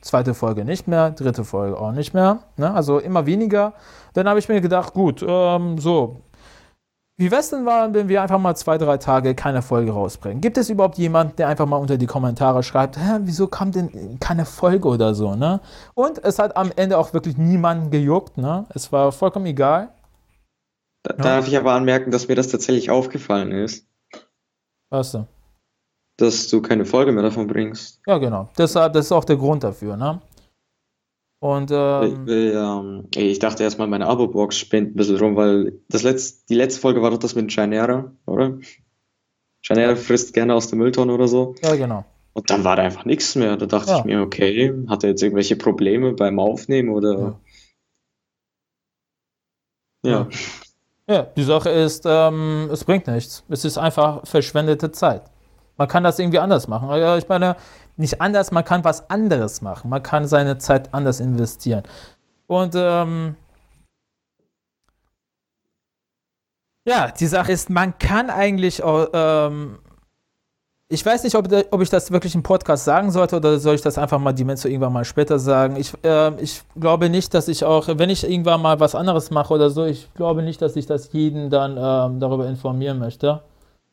Zweite 0.00 0.32
Folge 0.32 0.64
nicht 0.64 0.88
mehr, 0.88 1.10
dritte 1.10 1.44
Folge 1.44 1.78
auch 1.78 1.92
nicht 1.92 2.14
mehr. 2.14 2.38
Ne? 2.56 2.72
Also 2.72 2.98
immer 2.98 3.26
weniger. 3.26 3.74
Dann 4.14 4.28
habe 4.28 4.38
ich 4.38 4.48
mir 4.48 4.60
gedacht, 4.60 4.94
gut, 4.94 5.22
ähm, 5.26 5.78
so. 5.78 6.22
Wie 7.20 7.30
wär's 7.30 7.50
denn 7.50 7.64
mal, 7.64 7.92
wenn 7.92 8.08
wir 8.08 8.22
einfach 8.22 8.38
mal 8.38 8.54
zwei, 8.54 8.78
drei 8.78 8.96
Tage 8.96 9.34
keine 9.34 9.60
Folge 9.60 9.92
rausbringen? 9.92 10.40
Gibt 10.40 10.56
es 10.56 10.70
überhaupt 10.70 10.96
jemanden, 10.96 11.36
der 11.36 11.48
einfach 11.48 11.66
mal 11.66 11.76
unter 11.76 11.98
die 11.98 12.06
Kommentare 12.06 12.62
schreibt, 12.62 12.96
Hä, 12.96 13.18
wieso 13.24 13.46
kam 13.46 13.72
denn 13.72 14.18
keine 14.20 14.46
Folge 14.46 14.88
oder 14.88 15.14
so, 15.14 15.34
ne? 15.34 15.60
Und 15.92 16.24
es 16.24 16.38
hat 16.38 16.56
am 16.56 16.72
Ende 16.76 16.96
auch 16.96 17.12
wirklich 17.12 17.36
niemanden 17.36 17.90
gejuckt, 17.90 18.38
ne? 18.38 18.64
Es 18.70 18.90
war 18.90 19.12
vollkommen 19.12 19.44
egal. 19.44 19.90
da, 21.02 21.12
darf 21.12 21.46
ich 21.46 21.58
aber 21.58 21.72
anmerken, 21.72 22.10
dass 22.10 22.26
mir 22.28 22.36
das 22.36 22.48
tatsächlich 22.48 22.88
aufgefallen 22.90 23.52
ist, 23.52 23.86
Weißt 24.88 25.12
du? 25.12 25.26
dass 26.16 26.48
du 26.48 26.62
keine 26.62 26.86
Folge 26.86 27.12
mehr 27.12 27.22
davon 27.22 27.46
bringst. 27.46 28.00
Ja, 28.06 28.16
genau. 28.16 28.48
Deshalb, 28.56 28.94
das 28.94 29.04
ist 29.06 29.12
auch 29.12 29.26
der 29.26 29.36
Grund 29.36 29.62
dafür, 29.62 29.94
ne? 29.98 30.22
Und, 31.40 31.70
ähm, 31.72 32.26
Ich, 32.26 32.54
ähm, 32.54 33.08
ich 33.16 33.38
dachte 33.38 33.62
erstmal, 33.62 33.88
meine 33.88 34.06
Abo-Box 34.06 34.58
spinnt 34.58 34.90
ein 34.92 34.94
bisschen 34.96 35.16
rum, 35.16 35.36
weil 35.36 35.72
das 35.88 36.02
letzt, 36.02 36.50
die 36.50 36.54
letzte 36.54 36.80
Folge 36.80 37.00
war 37.02 37.10
doch 37.10 37.18
das 37.18 37.34
mit 37.34 37.50
Janera, 37.54 38.12
oder? 38.26 38.58
Janera 39.64 39.96
frisst 39.96 40.34
gerne 40.34 40.54
aus 40.54 40.68
der 40.68 40.78
Mülltonne 40.78 41.12
oder 41.14 41.28
so. 41.28 41.54
ja, 41.62 41.74
genau. 41.76 42.04
Und 42.32 42.48
dann 42.48 42.62
war 42.62 42.76
da 42.76 42.82
einfach 42.82 43.04
nichts 43.06 43.34
mehr. 43.34 43.56
Da 43.56 43.66
dachte 43.66 43.90
Ja. 43.90 43.98
ich 43.98 44.04
mir, 44.04 44.20
okay, 44.22 44.72
hat 44.88 45.02
er 45.02 45.10
jetzt 45.10 45.22
irgendwelche 45.22 45.56
Probleme 45.56 46.12
beim 46.12 46.38
Aufnehmen 46.38 46.90
oder? 46.90 47.40
Ja. 50.04 50.28
Ja, 51.08 51.22
die 51.24 51.42
Sache 51.42 51.70
ist, 51.70 52.04
ähm, 52.06 52.68
es 52.72 52.84
bringt 52.84 53.06
nichts. 53.08 53.44
Es 53.48 53.64
ist 53.64 53.78
einfach 53.78 54.24
verschwendete 54.26 54.92
Zeit. 54.92 55.22
Man 55.76 55.88
kann 55.88 56.04
das 56.04 56.18
irgendwie 56.20 56.38
anders 56.38 56.68
machen. 56.68 56.88
Ja, 56.90 57.16
Ich 57.18 57.28
meine, 57.28 57.56
nicht 58.00 58.20
anders, 58.20 58.50
man 58.50 58.64
kann 58.64 58.84
was 58.84 59.08
anderes 59.10 59.62
machen. 59.62 59.90
Man 59.90 60.02
kann 60.02 60.26
seine 60.26 60.58
Zeit 60.58 60.92
anders 60.92 61.20
investieren. 61.20 61.84
Und 62.46 62.74
ähm, 62.76 63.36
ja, 66.84 67.10
die 67.12 67.26
Sache 67.26 67.52
ist, 67.52 67.70
man 67.70 67.96
kann 67.98 68.30
eigentlich 68.30 68.82
auch, 68.82 69.08
ähm, 69.12 69.78
ich 70.88 71.06
weiß 71.06 71.22
nicht, 71.22 71.36
ob, 71.36 71.46
ob 71.70 71.80
ich 71.82 71.90
das 71.90 72.10
wirklich 72.10 72.34
im 72.34 72.42
Podcast 72.42 72.84
sagen 72.84 73.12
sollte 73.12 73.36
oder 73.36 73.58
soll 73.60 73.76
ich 73.76 73.82
das 73.82 73.98
einfach 73.98 74.18
mal 74.18 74.32
die 74.32 74.44
Menschen 74.44 74.70
irgendwann 74.70 74.92
mal 74.92 75.04
später 75.04 75.38
sagen. 75.38 75.76
Ich, 75.76 75.92
ähm, 76.02 76.34
ich 76.40 76.62
glaube 76.74 77.08
nicht, 77.08 77.32
dass 77.34 77.46
ich 77.46 77.64
auch, 77.64 77.86
wenn 77.86 78.10
ich 78.10 78.28
irgendwann 78.28 78.62
mal 78.62 78.80
was 78.80 78.96
anderes 78.96 79.30
mache 79.30 79.54
oder 79.54 79.70
so, 79.70 79.84
ich 79.84 80.12
glaube 80.14 80.42
nicht, 80.42 80.60
dass 80.60 80.74
ich 80.74 80.86
das 80.86 81.12
jeden 81.12 81.50
dann 81.50 81.76
ähm, 81.78 82.18
darüber 82.18 82.48
informieren 82.48 82.98
möchte, 82.98 83.42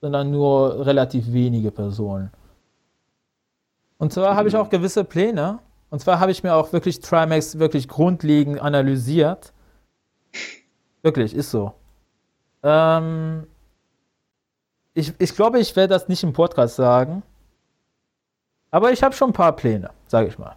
sondern 0.01 0.31
nur 0.31 0.85
relativ 0.85 1.31
wenige 1.31 1.69
Personen. 1.69 2.31
Und 3.97 4.13
zwar 4.13 4.35
habe 4.35 4.47
ich 4.47 4.55
auch 4.55 4.69
gewisse 4.69 5.03
Pläne. 5.03 5.59
Und 5.89 5.99
zwar 5.99 6.19
habe 6.19 6.31
ich 6.31 6.43
mir 6.43 6.53
auch 6.53 6.73
wirklich 6.73 6.99
Trimax 6.99 7.59
wirklich 7.59 7.87
grundlegend 7.87 8.61
analysiert. 8.61 9.53
Wirklich, 11.01 11.33
ist 11.33 11.51
so. 11.51 11.73
Ähm, 12.63 13.47
ich, 14.93 15.13
ich 15.19 15.35
glaube, 15.35 15.59
ich 15.59 15.75
werde 15.75 15.93
das 15.93 16.07
nicht 16.07 16.23
im 16.23 16.33
Podcast 16.33 16.75
sagen. 16.75 17.23
Aber 18.71 18.91
ich 18.91 19.01
habe 19.03 19.15
schon 19.15 19.29
ein 19.29 19.33
paar 19.33 19.55
Pläne, 19.55 19.91
sage 20.07 20.27
ich 20.27 20.37
mal. 20.37 20.55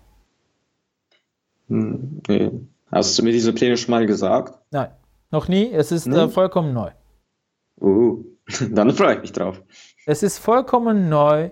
Hm, 1.68 2.20
nee. 2.26 2.50
Hast 2.90 3.16
du 3.18 3.22
mir 3.22 3.33
diese 3.33 3.53
Pläne 3.53 3.76
schon 3.76 3.92
mal 3.92 4.07
gesagt? 4.07 4.59
Nein, 4.72 4.90
noch 5.31 5.46
nie. 5.46 5.70
Es 5.70 5.92
ist 5.92 6.09
äh, 6.09 6.29
vollkommen 6.29 6.74
neu. 6.74 6.90
Uh, 7.81 8.24
dann 8.70 8.90
freue 8.90 9.14
ich 9.14 9.20
mich 9.20 9.33
drauf. 9.33 9.62
Es 10.07 10.24
ist 10.24 10.38
vollkommen 10.38 11.09
neu. 11.09 11.50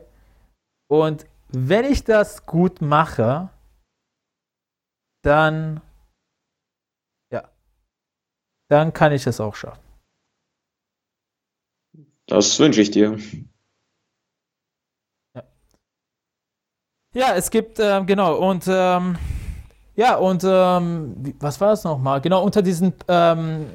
Und 0.89 1.27
wenn 1.49 1.85
ich 1.85 2.05
das 2.05 2.47
gut 2.47 2.81
mache, 2.81 3.51
dann, 5.23 5.81
ja, 7.33 7.49
dann 8.71 8.93
kann 8.93 9.13
ich 9.13 9.27
es 9.27 9.41
auch 9.41 9.55
schaffen. 9.55 9.83
Das 12.27 12.59
wünsche 12.61 12.83
ich 12.83 12.91
dir. 12.91 13.19
Ja, 17.15 17.35
es 17.35 17.51
gibt, 17.51 17.79
ähm, 17.81 18.07
genau, 18.07 18.37
und 18.37 18.65
ähm, 18.69 19.17
ja, 19.97 20.17
und 20.17 20.45
ähm, 20.47 21.35
was 21.41 21.61
war 21.61 21.71
das 21.71 21.83
nochmal? 21.85 22.21
Genau, 22.21 22.45
unter 22.45 22.63
diesen, 22.63 22.93
ähm, 23.09 23.67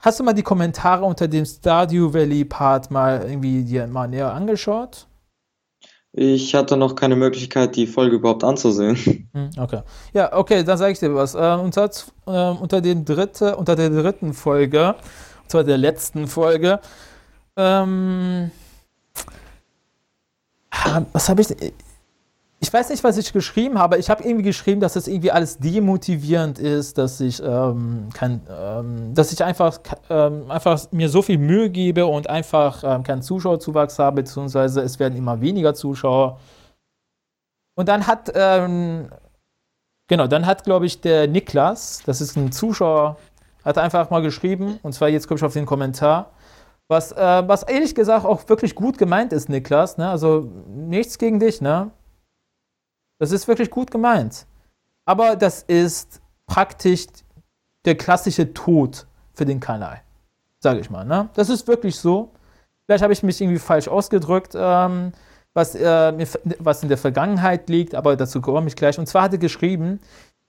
hast 0.00 0.20
du 0.20 0.24
mal 0.24 0.34
die 0.34 0.42
Kommentare 0.42 1.04
unter 1.04 1.28
dem 1.28 1.46
Stardew 1.46 2.12
Valley 2.12 2.44
Part 2.44 2.90
mal 2.90 3.22
irgendwie 3.22 3.64
dir 3.64 3.86
mal 3.86 4.08
näher 4.08 4.32
angeschaut? 4.34 5.06
Ich 6.16 6.54
hatte 6.54 6.76
noch 6.76 6.94
keine 6.94 7.16
Möglichkeit, 7.16 7.74
die 7.74 7.88
Folge 7.88 8.16
überhaupt 8.16 8.44
anzusehen. 8.44 8.96
Hm, 9.34 9.50
okay. 9.58 9.80
Ja, 10.12 10.32
okay, 10.32 10.62
dann 10.62 10.78
sage 10.78 10.92
ich 10.92 11.00
dir 11.00 11.12
was. 11.12 11.34
Ähm, 11.34 11.60
unter, 11.60 11.90
ähm, 12.28 12.56
unter, 12.58 12.80
den 12.80 13.04
dritte, 13.04 13.56
unter 13.56 13.74
der 13.74 13.90
dritten 13.90 14.32
Folge, 14.32 14.94
und 15.42 15.50
zwar 15.50 15.64
der 15.64 15.76
letzten 15.76 16.28
Folge, 16.28 16.78
Ähm, 17.56 18.50
was 21.12 21.28
habe 21.28 21.42
ich? 21.42 21.48
Ich 22.64 22.72
weiß 22.72 22.88
nicht, 22.88 23.04
was 23.04 23.18
ich 23.18 23.30
geschrieben 23.34 23.78
habe. 23.78 23.98
Ich 23.98 24.08
habe 24.08 24.24
irgendwie 24.24 24.44
geschrieben, 24.44 24.80
dass 24.80 24.96
es 24.96 25.06
irgendwie 25.06 25.30
alles 25.30 25.58
demotivierend 25.58 26.58
ist, 26.58 26.96
dass 26.96 27.20
ich 27.20 27.42
ähm, 27.42 28.08
kein, 28.14 28.40
ähm, 28.50 29.12
dass 29.14 29.34
ich 29.34 29.44
einfach, 29.44 29.78
ähm, 30.08 30.50
einfach 30.50 30.90
mir 30.90 31.10
so 31.10 31.20
viel 31.20 31.36
Mühe 31.36 31.68
gebe 31.68 32.06
und 32.06 32.30
einfach 32.30 32.82
ähm, 32.82 33.02
keinen 33.02 33.20
Zuschauerzuwachs 33.20 33.98
habe, 33.98 34.22
beziehungsweise 34.22 34.80
es 34.80 34.98
werden 34.98 35.14
immer 35.14 35.42
weniger 35.42 35.74
Zuschauer. 35.74 36.40
Und 37.76 37.90
dann 37.90 38.06
hat, 38.06 38.32
ähm, 38.34 39.10
genau, 40.08 40.26
dann 40.26 40.46
hat, 40.46 40.64
glaube 40.64 40.86
ich, 40.86 41.02
der 41.02 41.28
Niklas, 41.28 42.02
das 42.06 42.22
ist 42.22 42.34
ein 42.34 42.50
Zuschauer, 42.50 43.18
hat 43.62 43.76
einfach 43.76 44.08
mal 44.08 44.22
geschrieben, 44.22 44.78
und 44.82 44.94
zwar 44.94 45.10
jetzt 45.10 45.28
komme 45.28 45.36
ich 45.36 45.44
auf 45.44 45.52
den 45.52 45.66
Kommentar, 45.66 46.30
was, 46.88 47.12
äh, 47.12 47.42
was 47.46 47.62
ehrlich 47.64 47.94
gesagt 47.94 48.24
auch 48.24 48.48
wirklich 48.48 48.74
gut 48.74 48.96
gemeint 48.96 49.34
ist, 49.34 49.50
Niklas, 49.50 49.98
ne? 49.98 50.08
Also 50.08 50.50
nichts 50.66 51.18
gegen 51.18 51.40
dich, 51.40 51.60
ne? 51.60 51.90
Das 53.18 53.32
ist 53.32 53.48
wirklich 53.48 53.70
gut 53.70 53.90
gemeint. 53.90 54.46
Aber 55.04 55.36
das 55.36 55.62
ist 55.62 56.20
praktisch 56.46 57.06
der 57.84 57.96
klassische 57.96 58.52
Tod 58.54 59.06
für 59.34 59.44
den 59.44 59.60
Kanal, 59.60 60.00
sage 60.60 60.80
ich 60.80 60.90
mal, 60.90 61.04
ne? 61.04 61.28
Das 61.34 61.48
ist 61.48 61.68
wirklich 61.68 61.96
so. 61.96 62.30
Vielleicht 62.86 63.02
habe 63.02 63.12
ich 63.12 63.22
mich 63.22 63.40
irgendwie 63.40 63.58
falsch 63.58 63.88
ausgedrückt, 63.88 64.54
ähm, 64.54 65.12
was, 65.54 65.74
äh, 65.74 66.26
was 66.58 66.82
in 66.82 66.88
der 66.88 66.98
Vergangenheit 66.98 67.68
liegt, 67.68 67.94
aber 67.94 68.16
dazu 68.16 68.40
komme 68.40 68.68
ich 68.68 68.76
gleich. 68.76 68.98
Und 68.98 69.06
zwar 69.06 69.22
hat 69.22 69.32
er 69.32 69.38
geschrieben, 69.38 70.00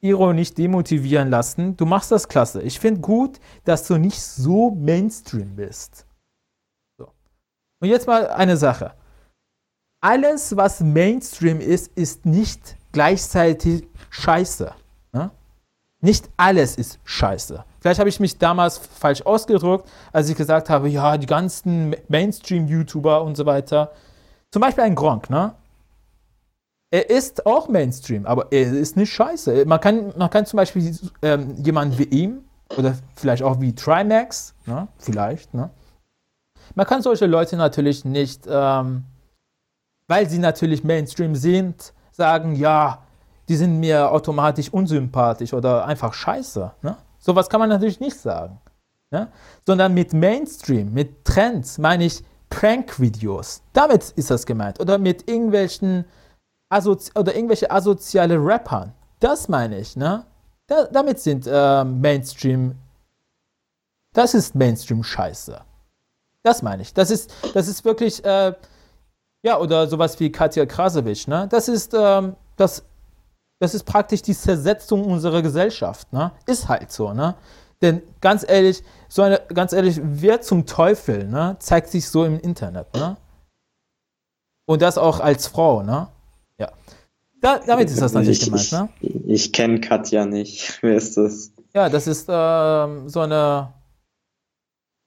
Iro 0.02 0.34
nicht 0.34 0.58
demotivieren 0.58 1.30
lassen. 1.30 1.78
Du 1.78 1.86
machst 1.86 2.12
das 2.12 2.28
klasse. 2.28 2.62
Ich 2.62 2.80
finde 2.80 3.02
gut, 3.02 3.40
dass 3.64 3.88
du 3.88 3.98
nicht 3.98 4.22
so 4.22 4.72
Mainstream 4.72 5.56
bist. 5.56 6.06
So. 6.98 7.10
Und 7.80 7.90
jetzt 7.90 8.08
mal 8.08 8.28
eine 8.28 8.58
Sache. 8.58 8.94
Alles, 10.06 10.56
was 10.56 10.82
Mainstream 10.82 11.60
ist, 11.60 11.88
ist 11.96 12.28
nicht 12.28 12.76
gleichzeitig 12.92 13.88
scheiße. 14.12 14.72
Ne? 15.14 15.32
Nicht 16.00 16.30
alles 16.38 16.76
ist 16.76 17.00
scheiße. 17.06 17.66
Vielleicht 17.80 18.00
habe 18.00 18.10
ich 18.10 18.20
mich 18.20 18.38
damals 18.38 18.78
falsch 18.78 19.24
ausgedrückt, 19.24 19.90
als 20.14 20.30
ich 20.30 20.36
gesagt 20.36 20.70
habe, 20.70 20.90
ja, 20.90 21.18
die 21.18 21.26
ganzen 21.26 21.96
Mainstream-YouTuber 22.08 23.24
und 23.24 23.36
so 23.36 23.48
weiter. 23.48 23.94
Zum 24.52 24.62
Beispiel 24.62 24.84
ein 24.84 24.94
Gronk, 24.94 25.32
ne? 25.32 25.56
er 26.92 27.10
ist 27.10 27.48
auch 27.48 27.68
Mainstream, 27.68 28.28
aber 28.28 28.52
er 28.52 28.74
ist 28.74 28.98
nicht 28.98 29.12
scheiße. 29.12 29.66
Man 29.66 29.82
kann, 29.82 30.14
man 30.16 30.30
kann 30.30 30.46
zum 30.46 30.58
Beispiel 30.58 30.96
ähm, 31.24 31.56
jemanden 31.64 31.98
wie 31.98 32.04
ihm 32.04 32.44
oder 32.78 32.94
vielleicht 33.16 33.42
auch 33.42 33.60
wie 33.60 33.74
Trimax, 33.74 34.54
ne? 34.68 34.88
vielleicht, 35.00 35.52
ne? 35.56 35.72
man 36.76 36.86
kann 36.86 37.02
solche 37.02 37.26
Leute 37.26 37.58
natürlich 37.58 38.06
nicht, 38.06 38.46
ähm, 38.48 39.06
weil 40.08 40.30
sie 40.30 40.40
natürlich 40.40 40.84
Mainstream 40.84 41.36
sind, 41.36 41.94
sagen, 42.12 42.56
ja, 42.56 43.04
die 43.48 43.56
sind 43.56 43.80
mir 43.80 44.12
automatisch 44.12 44.70
unsympathisch 44.70 45.54
oder 45.54 45.86
einfach 45.86 46.14
scheiße. 46.14 46.72
Ne? 46.82 46.98
Sowas 47.20 47.50
kann 47.50 47.60
man 47.60 47.70
natürlich 47.70 48.00
nicht 48.00 48.18
sagen. 48.18 48.60
Ne? 49.12 49.28
Sondern 49.66 49.94
mit 49.94 50.14
Mainstream, 50.14 50.94
mit 50.94 51.26
Trends 51.26 51.78
meine 51.78 52.06
ich 52.06 52.24
Prank-Videos. 52.50 53.62
Damit 53.74 54.12
ist 54.12 54.32
das 54.32 54.46
gemeint. 54.46 54.80
Oder 54.80 54.98
mit 54.98 55.30
irgendwelchen 55.30 56.06
Asozi 56.70 57.12
oder 57.16 57.36
irgendwelche 57.36 57.70
asoziale 57.70 58.36
Rapper. 58.38 58.94
Das 59.20 59.48
meine 59.48 59.80
ich, 59.80 59.96
ne? 59.96 60.26
Da, 60.68 60.86
damit 60.86 61.20
sind 61.20 61.48
äh, 61.48 61.84
Mainstream. 61.84 62.76
Das 64.14 64.34
ist 64.34 64.56
Mainstream-Scheiße. 64.56 65.62
Das 66.44 66.62
meine 66.62 66.82
ich. 66.82 66.94
Das 66.94 67.12
ist, 67.12 67.34
das 67.54 67.68
ist 67.68 67.86
wirklich, 67.86 68.24
äh, 68.24 68.54
ja, 69.46 69.60
oder 69.60 69.88
sowas 69.88 70.20
wie 70.20 70.32
Katja 70.32 70.66
Krasowitsch, 70.66 71.28
ne? 71.28 71.48
Das 71.52 71.68
ist, 71.68 71.94
ähm, 71.94 72.36
das, 72.58 72.84
das 73.60 73.76
ist 73.76 73.84
praktisch 73.84 74.24
die 74.24 74.34
Zersetzung 74.34 75.06
unserer 75.06 75.44
Gesellschaft, 75.44 76.12
ne? 76.12 76.32
Ist 76.48 76.68
halt 76.68 76.92
so, 76.92 77.14
ne? 77.14 77.36
Denn 77.80 78.02
ganz 78.22 78.44
ehrlich, 78.48 78.82
so 79.08 79.22
eine, 79.22 79.40
ganz 79.54 79.72
ehrlich, 79.72 80.02
wer 80.02 80.42
zum 80.42 80.66
Teufel, 80.66 81.28
ne, 81.28 81.58
zeigt 81.60 81.90
sich 81.90 82.10
so 82.10 82.26
im 82.26 82.40
Internet, 82.40 82.92
ne? 82.96 83.18
Und 84.66 84.82
das 84.82 84.98
auch 84.98 85.20
als 85.20 85.46
Frau, 85.46 85.84
ne? 85.84 86.08
Ja. 86.60 86.72
Da, 87.40 87.60
damit 87.60 87.92
ist 87.92 88.02
das 88.02 88.14
natürlich 88.14 88.42
ich, 88.42 88.46
gemeint, 88.46 88.72
ne? 88.72 88.90
Ich, 89.00 89.28
ich 89.28 89.54
kenne 89.54 89.80
Katja 89.80 90.26
nicht. 90.26 90.76
Wer 90.82 90.96
ist 90.96 91.18
das? 91.18 91.52
Ja, 91.76 91.88
das 91.90 92.08
ist 92.08 92.26
ähm, 92.30 93.08
so 93.10 93.20
eine. 93.20 93.72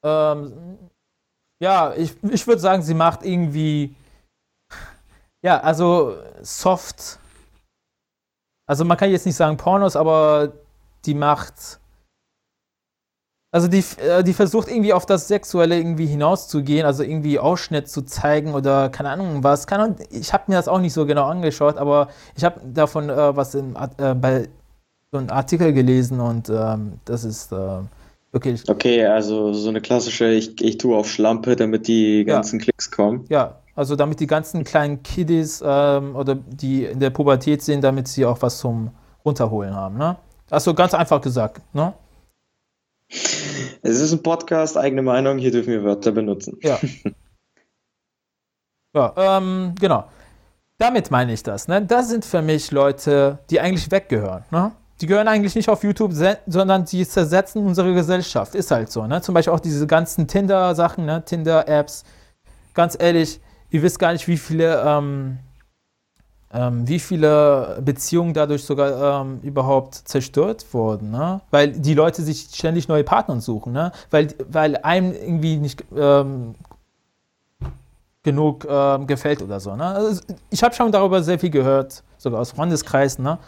Ähm, 0.04 0.78
ja, 1.60 1.92
ich, 1.96 2.14
ich 2.22 2.46
würde 2.46 2.60
sagen, 2.60 2.82
sie 2.82 2.94
macht 2.94 3.24
irgendwie. 3.24 3.96
Ja, 5.42 5.60
also 5.60 6.16
soft. 6.42 7.18
Also 8.66 8.84
man 8.84 8.96
kann 8.96 9.10
jetzt 9.10 9.26
nicht 9.26 9.36
sagen 9.36 9.56
Pornos, 9.56 9.96
aber 9.96 10.52
die 11.04 11.14
macht 11.14 11.78
also 13.50 13.66
die, 13.66 13.82
äh, 14.02 14.22
die 14.22 14.34
versucht 14.34 14.68
irgendwie 14.68 14.92
auf 14.92 15.06
das 15.06 15.26
Sexuelle 15.26 15.76
irgendwie 15.76 16.06
hinauszugehen, 16.06 16.84
also 16.84 17.02
irgendwie 17.02 17.38
Ausschnitt 17.38 17.88
zu 17.88 18.02
zeigen 18.02 18.52
oder 18.52 18.90
keine 18.90 19.08
Ahnung 19.08 19.42
was. 19.42 19.66
Keine 19.66 19.84
Ahnung, 19.84 19.96
ich 20.10 20.32
habe 20.34 20.44
mir 20.48 20.56
das 20.56 20.68
auch 20.68 20.80
nicht 20.80 20.92
so 20.92 21.06
genau 21.06 21.24
angeschaut, 21.24 21.78
aber 21.78 22.08
ich 22.36 22.44
habe 22.44 22.60
davon 22.62 23.08
äh, 23.08 23.36
was 23.36 23.54
in, 23.54 23.74
äh, 23.74 24.14
bei 24.14 24.48
so 25.10 25.18
einem 25.18 25.30
Artikel 25.30 25.72
gelesen 25.72 26.20
und 26.20 26.50
ähm, 26.50 27.00
das 27.06 27.24
ist 27.24 27.50
äh, 27.52 27.56
wirklich. 28.32 28.68
Okay, 28.68 29.06
also 29.06 29.54
so 29.54 29.70
eine 29.70 29.80
klassische, 29.80 30.28
ich, 30.28 30.60
ich 30.60 30.76
tue 30.76 30.94
auf 30.94 31.10
Schlampe, 31.10 31.56
damit 31.56 31.88
die 31.88 32.26
ganzen 32.26 32.58
ja. 32.58 32.64
Klicks 32.64 32.90
kommen. 32.90 33.24
Ja, 33.30 33.56
also 33.78 33.94
damit 33.94 34.18
die 34.18 34.26
ganzen 34.26 34.64
kleinen 34.64 35.04
Kiddies 35.04 35.62
ähm, 35.64 36.16
oder 36.16 36.34
die 36.34 36.84
in 36.84 36.98
der 36.98 37.10
Pubertät 37.10 37.62
sind, 37.62 37.84
damit 37.84 38.08
sie 38.08 38.26
auch 38.26 38.42
was 38.42 38.58
zum 38.58 38.90
Runterholen 39.24 39.72
haben, 39.72 39.96
ne? 39.96 40.16
Also 40.50 40.74
ganz 40.74 40.94
einfach 40.94 41.20
gesagt, 41.20 41.60
ne? 41.72 41.94
Es 43.08 44.00
ist 44.00 44.12
ein 44.12 44.20
Podcast, 44.24 44.76
eigene 44.76 45.02
Meinung, 45.02 45.38
hier 45.38 45.52
dürfen 45.52 45.72
wir 45.72 45.84
Wörter 45.84 46.10
benutzen. 46.10 46.58
Ja. 46.60 46.80
ja, 48.96 49.12
ähm, 49.16 49.76
genau. 49.78 50.06
Damit 50.78 51.12
meine 51.12 51.32
ich 51.32 51.44
das. 51.44 51.68
Ne? 51.68 51.80
Das 51.80 52.08
sind 52.08 52.24
für 52.24 52.42
mich 52.42 52.72
Leute, 52.72 53.38
die 53.48 53.60
eigentlich 53.60 53.92
weggehören. 53.92 54.44
Ne? 54.50 54.72
Die 55.00 55.06
gehören 55.06 55.28
eigentlich 55.28 55.54
nicht 55.54 55.68
auf 55.68 55.84
YouTube, 55.84 56.12
sondern 56.46 56.84
die 56.84 57.06
zersetzen 57.06 57.64
unsere 57.64 57.94
Gesellschaft. 57.94 58.56
Ist 58.56 58.72
halt 58.72 58.90
so. 58.90 59.06
Ne? 59.06 59.22
Zum 59.22 59.34
Beispiel 59.34 59.52
auch 59.52 59.60
diese 59.60 59.86
ganzen 59.86 60.26
Tinder-Sachen, 60.26 61.06
ne? 61.06 61.24
Tinder-Apps. 61.24 62.02
Ganz 62.74 62.96
ehrlich, 62.98 63.40
ihr 63.70 63.82
wisst 63.82 63.98
gar 63.98 64.12
nicht, 64.12 64.26
wie 64.28 64.36
viele 64.36 64.82
ähm, 64.84 65.38
ähm, 66.52 66.88
wie 66.88 66.98
viele 66.98 67.78
Beziehungen 67.84 68.32
dadurch 68.32 68.64
sogar 68.64 69.20
ähm, 69.20 69.40
überhaupt 69.42 69.94
zerstört 69.94 70.64
wurden, 70.72 71.10
ne? 71.10 71.42
Weil 71.50 71.72
die 71.72 71.94
Leute 71.94 72.22
sich 72.22 72.48
ständig 72.54 72.88
neue 72.88 73.04
Partner 73.04 73.40
suchen, 73.40 73.72
ne? 73.72 73.92
Weil, 74.10 74.34
weil 74.48 74.76
einem 74.78 75.12
irgendwie 75.12 75.56
nicht 75.58 75.84
ähm, 75.94 76.54
genug 78.22 78.66
ähm, 78.68 79.06
gefällt 79.06 79.42
oder 79.42 79.60
so, 79.60 79.76
ne? 79.76 79.84
Also 79.84 80.22
ich 80.48 80.62
habe 80.62 80.74
schon 80.74 80.90
darüber 80.90 81.22
sehr 81.22 81.38
viel 81.38 81.50
gehört, 81.50 82.02
sogar 82.16 82.40
aus 82.40 82.52
Freundeskreisen, 82.52 83.24
ne? 83.24 83.38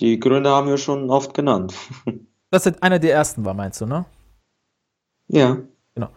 Die 0.00 0.18
Gründe 0.20 0.50
haben 0.50 0.68
wir 0.68 0.78
schon 0.78 1.10
oft 1.10 1.34
genannt. 1.34 1.74
Das 2.50 2.66
ist 2.66 2.82
einer 2.82 2.98
der 2.98 3.14
ersten 3.14 3.46
war, 3.46 3.54
meinst 3.54 3.80
du, 3.80 3.86
ne? 3.86 4.04
Ja. 5.28 5.56
Genau. 5.94 6.10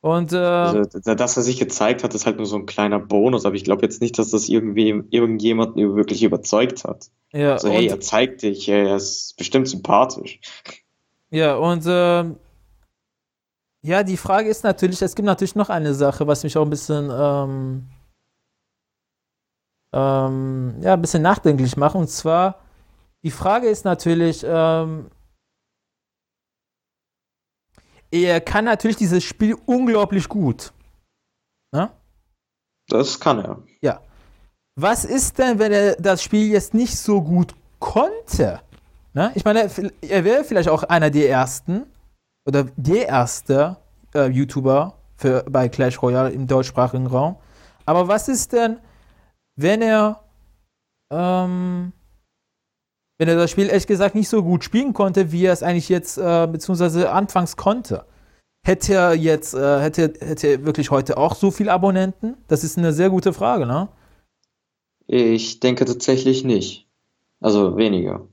Und 0.00 0.32
äh, 0.32 0.36
Also, 0.36 0.84
da- 1.04 1.14
dass 1.14 1.36
er 1.36 1.44
sich 1.44 1.60
gezeigt 1.60 2.02
hat, 2.02 2.12
ist 2.12 2.26
halt 2.26 2.38
nur 2.38 2.46
so 2.46 2.56
ein 2.56 2.66
kleiner 2.66 2.98
Bonus, 2.98 3.44
aber 3.46 3.54
ich 3.54 3.62
glaube 3.62 3.82
jetzt 3.82 4.00
nicht, 4.00 4.18
dass 4.18 4.30
das 4.32 4.48
irgendwie 4.48 4.88
irgendjemanden 5.10 5.94
wirklich 5.94 6.24
überzeugt 6.24 6.82
hat. 6.82 7.08
ja, 7.32 7.56
So, 7.56 7.68
hey, 7.68 7.86
er 7.86 8.00
zeigt 8.00 8.42
dich, 8.42 8.68
er 8.68 8.96
ist 8.96 9.36
bestimmt 9.36 9.68
sympathisch. 9.68 10.40
ja, 11.30 11.54
und 11.54 11.84
ähm, 11.86 12.36
ja, 13.86 14.02
die 14.02 14.16
Frage 14.16 14.48
ist 14.48 14.64
natürlich, 14.64 15.00
es 15.00 15.14
gibt 15.14 15.26
natürlich 15.26 15.54
noch 15.54 15.68
eine 15.70 15.94
Sache, 15.94 16.26
was 16.26 16.42
mich 16.42 16.56
auch 16.56 16.64
ein 16.64 16.70
bisschen 16.70 17.08
ähm, 17.08 17.88
ähm, 19.92 20.74
ja, 20.80 20.94
ein 20.94 21.00
bisschen 21.00 21.22
nachdenklich 21.22 21.76
macht. 21.76 21.94
Und 21.94 22.08
zwar, 22.08 22.58
die 23.22 23.30
Frage 23.30 23.68
ist 23.68 23.84
natürlich, 23.84 24.44
ähm, 24.44 25.08
er 28.10 28.40
kann 28.40 28.64
natürlich 28.64 28.96
dieses 28.96 29.22
Spiel 29.22 29.56
unglaublich 29.66 30.28
gut. 30.28 30.72
Ne? 31.72 31.88
Das 32.88 33.20
kann 33.20 33.38
er. 33.38 33.62
Ja. 33.82 34.00
Was 34.74 35.04
ist 35.04 35.38
denn, 35.38 35.60
wenn 35.60 35.70
er 35.70 35.94
das 35.94 36.24
Spiel 36.24 36.48
jetzt 36.48 36.74
nicht 36.74 36.98
so 36.98 37.22
gut 37.22 37.54
konnte? 37.78 38.60
Ne? 39.14 39.30
Ich 39.36 39.44
meine, 39.44 39.70
er 40.00 40.24
wäre 40.24 40.42
vielleicht 40.42 40.68
auch 40.68 40.82
einer 40.82 41.10
der 41.10 41.30
ersten 41.30 41.86
oder 42.46 42.64
der 42.76 43.08
erste 43.08 43.76
äh, 44.14 44.30
YouTuber 44.30 44.98
für, 45.16 45.44
bei 45.50 45.68
Clash 45.68 46.00
Royale 46.00 46.30
im 46.30 46.46
deutschsprachigen 46.46 47.06
Raum. 47.06 47.36
Aber 47.84 48.08
was 48.08 48.28
ist 48.28 48.52
denn, 48.52 48.78
wenn 49.56 49.82
er, 49.82 50.24
ähm, 51.10 51.92
wenn 53.18 53.28
er 53.28 53.36
das 53.36 53.50
Spiel 53.50 53.68
ehrlich 53.68 53.86
gesagt 53.86 54.14
nicht 54.14 54.28
so 54.28 54.42
gut 54.42 54.64
spielen 54.64 54.92
konnte, 54.92 55.32
wie 55.32 55.44
er 55.44 55.52
es 55.52 55.62
eigentlich 55.62 55.88
jetzt, 55.88 56.18
äh, 56.18 56.46
beziehungsweise 56.50 57.10
anfangs 57.10 57.56
konnte? 57.56 58.06
Hätte 58.64 58.94
er 58.94 59.14
jetzt, 59.14 59.54
äh, 59.54 59.80
hätte, 59.80 60.14
hätte 60.20 60.48
er 60.48 60.64
wirklich 60.64 60.90
heute 60.90 61.16
auch 61.18 61.34
so 61.34 61.50
viele 61.50 61.72
Abonnenten? 61.72 62.36
Das 62.48 62.64
ist 62.64 62.76
eine 62.78 62.92
sehr 62.92 63.10
gute 63.10 63.32
Frage, 63.32 63.64
ne? 63.66 63.88
Ich 65.06 65.60
denke 65.60 65.84
tatsächlich 65.84 66.44
nicht. 66.44 66.88
Also 67.40 67.76
weniger. 67.76 68.26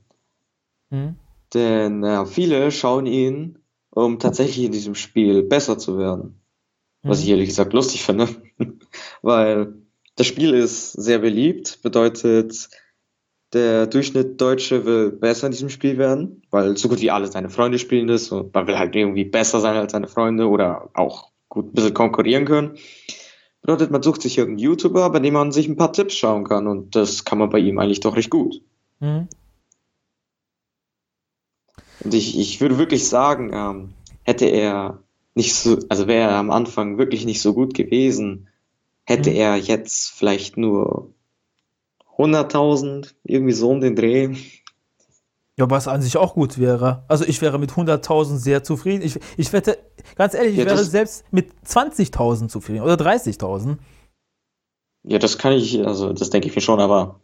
Hm? 0.90 1.16
Denn 1.52 2.02
ja, 2.02 2.24
viele 2.24 2.72
schauen 2.72 3.06
ihn, 3.06 3.63
um 3.94 4.18
tatsächlich 4.18 4.64
in 4.64 4.72
diesem 4.72 4.94
Spiel 4.94 5.42
besser 5.42 5.78
zu 5.78 5.98
werden. 5.98 6.40
Was 7.02 7.20
ich 7.20 7.26
Hm? 7.26 7.32
ehrlich 7.32 7.48
gesagt 7.48 7.72
lustig 7.72 8.02
finde. 8.02 8.28
Weil 9.22 9.74
das 10.16 10.26
Spiel 10.26 10.54
ist 10.54 10.92
sehr 10.92 11.18
beliebt, 11.18 11.80
bedeutet, 11.82 12.68
der 13.52 13.86
Durchschnitt 13.86 14.40
Deutsche 14.40 14.84
will 14.84 15.12
besser 15.12 15.46
in 15.46 15.52
diesem 15.52 15.70
Spiel 15.70 15.96
werden, 15.96 16.42
weil 16.50 16.76
so 16.76 16.88
gut 16.88 17.00
wie 17.00 17.12
alle 17.12 17.28
seine 17.28 17.50
Freunde 17.50 17.78
spielen 17.78 18.08
das 18.08 18.32
und 18.32 18.52
man 18.52 18.66
will 18.66 18.78
halt 18.78 18.96
irgendwie 18.96 19.24
besser 19.24 19.60
sein 19.60 19.76
als 19.76 19.92
seine 19.92 20.08
Freunde 20.08 20.48
oder 20.48 20.90
auch 20.94 21.30
gut 21.48 21.66
ein 21.66 21.72
bisschen 21.72 21.94
konkurrieren 21.94 22.46
können. 22.46 22.76
Bedeutet, 23.60 23.92
man 23.92 24.02
sucht 24.02 24.22
sich 24.22 24.38
irgendeinen 24.38 24.66
YouTuber, 24.66 25.08
bei 25.10 25.20
dem 25.20 25.34
man 25.34 25.52
sich 25.52 25.68
ein 25.68 25.76
paar 25.76 25.92
Tipps 25.92 26.16
schauen 26.16 26.44
kann 26.44 26.66
und 26.66 26.96
das 26.96 27.24
kann 27.24 27.38
man 27.38 27.48
bei 27.48 27.58
ihm 27.60 27.78
eigentlich 27.78 28.00
doch 28.00 28.16
recht 28.16 28.30
gut. 28.30 28.60
Hm? 29.00 29.28
Und 32.04 32.14
ich, 32.14 32.38
ich 32.38 32.60
würde 32.60 32.78
wirklich 32.78 33.08
sagen, 33.08 33.50
ähm, 33.52 33.94
hätte 34.22 34.46
er 34.46 35.02
nicht 35.34 35.54
so, 35.54 35.78
also 35.88 36.06
wäre 36.06 36.30
er 36.30 36.36
am 36.36 36.50
Anfang 36.50 36.98
wirklich 36.98 37.24
nicht 37.24 37.40
so 37.40 37.54
gut 37.54 37.74
gewesen, 37.74 38.48
hätte 39.04 39.30
Mhm. 39.30 39.36
er 39.36 39.56
jetzt 39.56 40.10
vielleicht 40.10 40.56
nur 40.56 41.12
100.000, 42.16 43.14
irgendwie 43.24 43.52
so 43.52 43.70
um 43.70 43.80
den 43.80 43.96
Dreh. 43.96 44.36
Ja, 45.56 45.70
was 45.70 45.86
an 45.88 46.02
sich 46.02 46.16
auch 46.16 46.34
gut 46.34 46.58
wäre. 46.58 47.04
Also 47.08 47.24
ich 47.24 47.40
wäre 47.40 47.58
mit 47.58 47.72
100.000 47.72 48.38
sehr 48.38 48.64
zufrieden. 48.64 49.02
Ich, 49.02 49.18
ich 49.36 49.52
wette, 49.52 49.78
ganz 50.16 50.34
ehrlich, 50.34 50.52
ich 50.52 50.58
Ja, 50.58 50.66
wäre 50.66 50.84
selbst 50.84 51.24
mit 51.32 51.52
20.000 51.64 52.48
zufrieden 52.48 52.82
oder 52.82 52.94
30.000. 52.94 53.78
Ja, 55.04 55.18
das 55.18 55.38
kann 55.38 55.52
ich, 55.52 55.86
also 55.86 56.12
das 56.12 56.30
denke 56.30 56.48
ich 56.48 56.54
mir 56.54 56.60
schon, 56.62 56.80
aber 56.80 57.20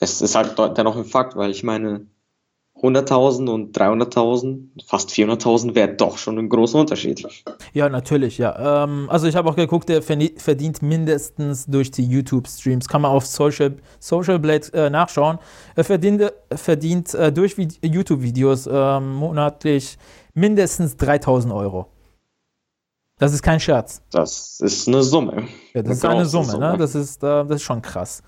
es 0.00 0.20
ist 0.20 0.34
halt 0.34 0.58
dennoch 0.76 0.96
ein 0.96 1.04
Fakt, 1.04 1.36
weil 1.36 1.50
ich 1.50 1.62
meine, 1.62 2.06
100.000 2.82 3.48
und 3.48 3.76
300.000, 3.76 4.84
fast 4.86 5.08
400.000 5.10 5.74
wäre 5.74 5.94
doch 5.94 6.18
schon 6.18 6.38
ein 6.38 6.48
großer 6.50 6.78
Unterschied. 6.78 7.26
Ja, 7.72 7.88
natürlich, 7.88 8.36
ja. 8.36 8.84
Ähm, 8.84 9.08
also 9.08 9.26
ich 9.26 9.34
habe 9.34 9.48
auch 9.48 9.56
geguckt, 9.56 9.88
der 9.88 10.02
verdient 10.02 10.82
mindestens 10.82 11.64
durch 11.66 11.90
die 11.90 12.04
YouTube-Streams. 12.04 12.86
Kann 12.86 13.00
man 13.00 13.12
auf 13.12 13.24
Social, 13.24 13.76
Social 13.98 14.38
Blade 14.38 14.66
äh, 14.74 14.90
nachschauen. 14.90 15.38
Er 15.74 15.84
verdient, 15.84 16.30
verdient 16.54 17.14
äh, 17.14 17.32
durch 17.32 17.56
Vid- 17.56 17.78
YouTube-Videos 17.82 18.68
ähm, 18.70 19.14
monatlich 19.14 19.96
mindestens 20.34 20.96
3.000 20.96 21.54
Euro. 21.54 21.86
Das 23.18 23.32
ist 23.32 23.42
kein 23.42 23.58
Scherz. 23.58 24.02
Das 24.10 24.60
ist 24.60 24.86
eine 24.86 25.02
Summe. 25.02 25.48
Ja, 25.72 25.82
das 25.82 25.84
Eine 25.84 25.92
ist 25.92 26.04
eine 26.04 26.14
große 26.16 26.30
Summe, 26.30 26.46
ne? 26.46 26.52
Summe. 26.52 26.76
Das 26.78 26.94
ist, 26.94 27.22
äh, 27.22 27.44
das 27.46 27.56
ist 27.56 27.62
schon 27.62 27.80
krass. 27.80 28.22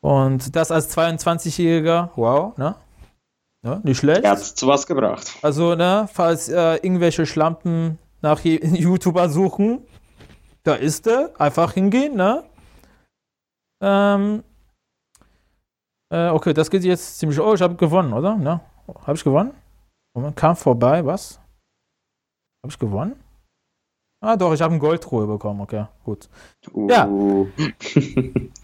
Und 0.00 0.54
das 0.54 0.70
als 0.70 0.96
22-Jähriger, 0.96 2.10
wow, 2.14 2.56
ne? 2.56 2.76
Ne? 3.62 3.80
Nicht 3.84 3.98
schlecht. 3.98 4.24
Er 4.24 4.32
hat 4.32 4.40
zu 4.40 4.66
was 4.66 4.86
gebracht. 4.86 5.32
Also, 5.42 5.74
ne, 5.74 6.08
falls 6.12 6.48
äh, 6.48 6.76
irgendwelche 6.76 7.26
Schlampen 7.26 7.98
nach 8.20 8.40
YouTuber 8.44 9.28
suchen, 9.28 9.86
da 10.62 10.74
ist 10.74 11.06
er. 11.06 11.30
Einfach 11.38 11.72
hingehen, 11.72 12.14
ne? 12.14 12.44
Ähm, 13.82 14.44
äh, 16.12 16.28
okay, 16.28 16.52
das 16.52 16.70
geht 16.70 16.84
jetzt 16.84 17.18
ziemlich. 17.18 17.40
Oh, 17.40 17.54
ich 17.54 17.62
habe 17.62 17.74
gewonnen, 17.74 18.12
oder? 18.12 18.36
Ne? 18.36 18.60
Habe 19.06 19.14
ich 19.16 19.24
gewonnen? 19.24 19.52
Moment, 20.14 20.36
kam 20.36 20.56
vorbei, 20.56 21.04
was? 21.04 21.40
Habe 22.62 22.70
ich 22.70 22.78
gewonnen? 22.78 23.16
Ah, 24.22 24.36
doch, 24.36 24.52
ich 24.52 24.62
habe 24.62 24.72
eine 24.72 24.80
Goldruhe 24.80 25.26
bekommen, 25.26 25.62
okay, 25.62 25.86
gut. 26.04 26.28
Ja. 26.88 27.08
Uh. 27.08 27.48
Ja, 27.58 28.22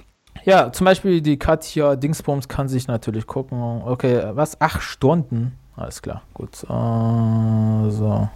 zum 0.72 0.84
Beispiel 0.84 1.20
die 1.20 1.38
Katja 1.38 1.96
Dingsbums 1.96 2.48
kann 2.48 2.68
sich 2.68 2.86
natürlich 2.88 3.26
gucken. 3.26 3.82
Okay, 3.84 4.22
was? 4.32 4.60
Acht 4.60 4.82
Stunden? 4.82 5.52
Alles 5.76 6.02
klar, 6.02 6.22
gut. 6.34 6.62
Äh, 6.64 7.90
so. 7.90 8.28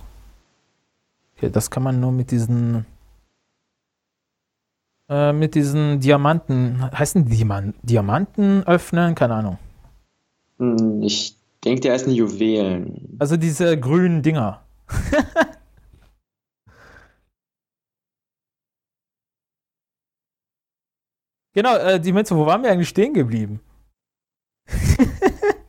Okay, 1.37 1.51
das 1.51 1.71
kann 1.71 1.83
man 1.83 2.01
nur 2.01 2.13
mit 2.13 2.31
diesen. 2.31 2.87
Äh, 5.09 5.33
mit 5.33 5.55
diesen 5.55 6.01
Diamanten. 6.01 6.91
Heißen 6.97 7.25
die 7.25 7.37
Diaman 7.37 7.75
Diamanten 7.83 8.63
öffnen? 8.67 9.15
Keine 9.15 9.35
Ahnung. 9.35 9.59
Hm, 10.59 11.03
Ich 11.03 11.37
denke, 11.65 11.81
der 11.83 11.95
ein 12.07 12.13
Juwelen. 12.15 13.17
Also 13.19 13.37
diese 13.37 13.79
grünen 13.79 14.23
Dinger. 14.23 14.61
genau, 21.55 21.77
äh, 21.77 22.01
die 22.01 22.13
Münze, 22.13 22.37
wo 22.37 22.47
waren 22.47 22.63
wir 22.63 22.71
eigentlich 22.71 22.89
stehen 22.89 23.15
geblieben? 23.15 23.61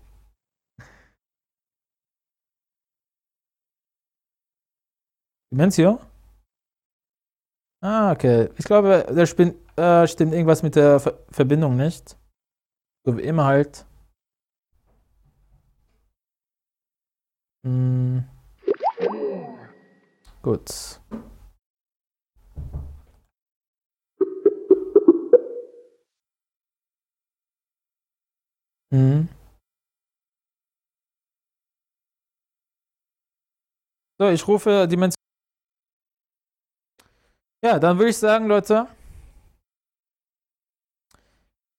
Dimensio? 5.52 6.00
Ah, 7.82 8.12
okay. 8.12 8.50
Ich 8.58 8.66
glaube, 8.66 9.06
da 9.08 9.22
äh, 9.22 10.08
stimmt 10.08 10.34
irgendwas 10.34 10.64
mit 10.64 10.76
der 10.76 11.00
Ver 11.00 11.20
Verbindung 11.30 11.76
nicht. 11.76 12.18
So 13.06 13.18
wie 13.18 13.22
immer 13.24 13.46
halt. 13.46 13.86
Hm. 17.66 18.24
Gut. 20.42 21.00
Mhm. 28.94 29.28
So, 34.20 34.30
ich 34.30 34.48
rufe 34.48 34.88
Dimension. 34.88 35.16
Ja, 37.66 37.80
dann 37.80 37.98
würde 37.98 38.12
ich 38.12 38.18
sagen, 38.18 38.46
Leute, 38.48 38.88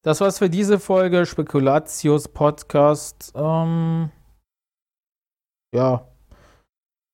das 0.03 0.21
war's 0.21 0.39
für 0.39 0.51
diese 0.51 0.81
Folge 0.81 1.25
Spekulatius 1.25 2.27
Podcast. 2.27 3.33
Ähm, 3.37 4.11
ja, 5.73 6.09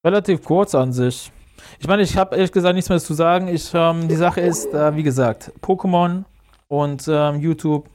relativ 0.07 0.43
kurz 0.43 0.75
an 0.75 0.95
sich. 0.95 1.31
Ich 1.79 1.87
meine, 1.87 2.03
ich 2.03 2.17
habe 2.17 2.37
ehrlich 2.37 2.53
gesagt 2.53 2.75
nichts 2.75 2.89
mehr 2.89 3.01
zu 3.01 3.13
sagen. 3.13 3.49
Ich, 3.49 3.71
ähm, 3.75 4.09
die 4.09 4.17
Sache 4.17 4.41
ist, 4.41 4.73
äh, 4.73 4.97
wie 4.97 5.03
gesagt, 5.03 5.53
Pokémon 5.61 6.25
und 6.69 7.07
ähm, 7.07 7.41
YouTube 7.41 7.91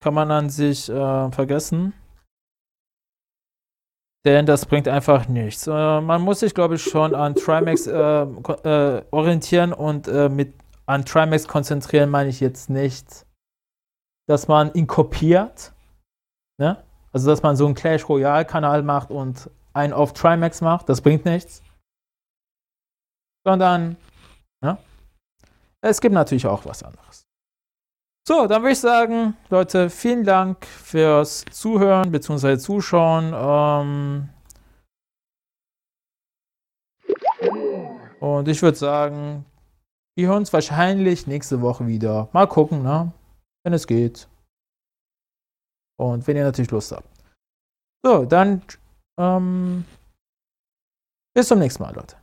kann 0.00 0.14
man 0.14 0.30
an 0.30 0.50
sich 0.50 0.88
äh, 0.88 1.30
vergessen. 1.32 1.92
Denn 4.24 4.46
das 4.46 4.66
bringt 4.66 4.88
einfach 4.88 5.28
nichts. 5.28 5.66
Äh, 5.66 6.00
man 6.00 6.22
muss 6.22 6.40
sich, 6.40 6.54
glaube 6.54 6.74
ich, 6.74 6.82
schon 6.82 7.14
an 7.14 7.34
Trimax 7.34 7.86
äh, 7.86 8.22
äh, 8.22 9.04
orientieren 9.10 9.72
und 9.72 10.08
äh, 10.08 10.28
mit 10.28 10.54
an 10.86 11.04
Trimax 11.04 11.46
konzentrieren 11.46 12.10
meine 12.10 12.30
ich 12.30 12.40
jetzt 12.40 12.70
nicht, 12.70 13.26
dass 14.26 14.48
man 14.48 14.72
ihn 14.74 14.86
kopiert. 14.86 15.72
Ne? 16.58 16.82
Also, 17.12 17.30
dass 17.30 17.42
man 17.42 17.56
so 17.56 17.66
einen 17.66 17.74
Clash 17.74 18.08
Royale-Kanal 18.08 18.82
macht 18.82 19.10
und 19.10 19.50
einen 19.72 19.92
auf 19.92 20.12
Trimax 20.12 20.60
macht. 20.60 20.88
Das 20.88 21.00
bringt 21.00 21.24
nichts. 21.24 21.62
Sondern, 23.46 23.96
ne? 24.62 24.78
es 25.80 26.00
gibt 26.00 26.14
natürlich 26.14 26.46
auch 26.46 26.64
was 26.64 26.82
anderes. 26.82 27.27
So, 28.28 28.46
dann 28.46 28.60
würde 28.60 28.72
ich 28.72 28.80
sagen, 28.80 29.38
Leute, 29.48 29.88
vielen 29.88 30.22
Dank 30.22 30.66
fürs 30.66 31.46
Zuhören 31.50 32.12
bzw. 32.12 32.58
Zuschauen. 32.58 33.32
Ähm 33.34 34.28
und 38.20 38.46
ich 38.46 38.60
würde 38.60 38.76
sagen, 38.76 39.46
wir 40.14 40.28
hören 40.28 40.40
uns 40.40 40.52
wahrscheinlich 40.52 41.26
nächste 41.26 41.62
Woche 41.62 41.86
wieder. 41.86 42.28
Mal 42.34 42.46
gucken, 42.46 42.82
ne? 42.82 43.10
wenn 43.64 43.72
es 43.72 43.86
geht. 43.86 44.28
Und 45.98 46.26
wenn 46.26 46.36
ihr 46.36 46.44
natürlich 46.44 46.70
Lust 46.70 46.92
habt. 46.92 47.08
So, 48.04 48.26
dann 48.26 48.60
ähm, 49.18 49.86
bis 51.34 51.48
zum 51.48 51.60
nächsten 51.60 51.82
Mal, 51.82 51.94
Leute. 51.94 52.16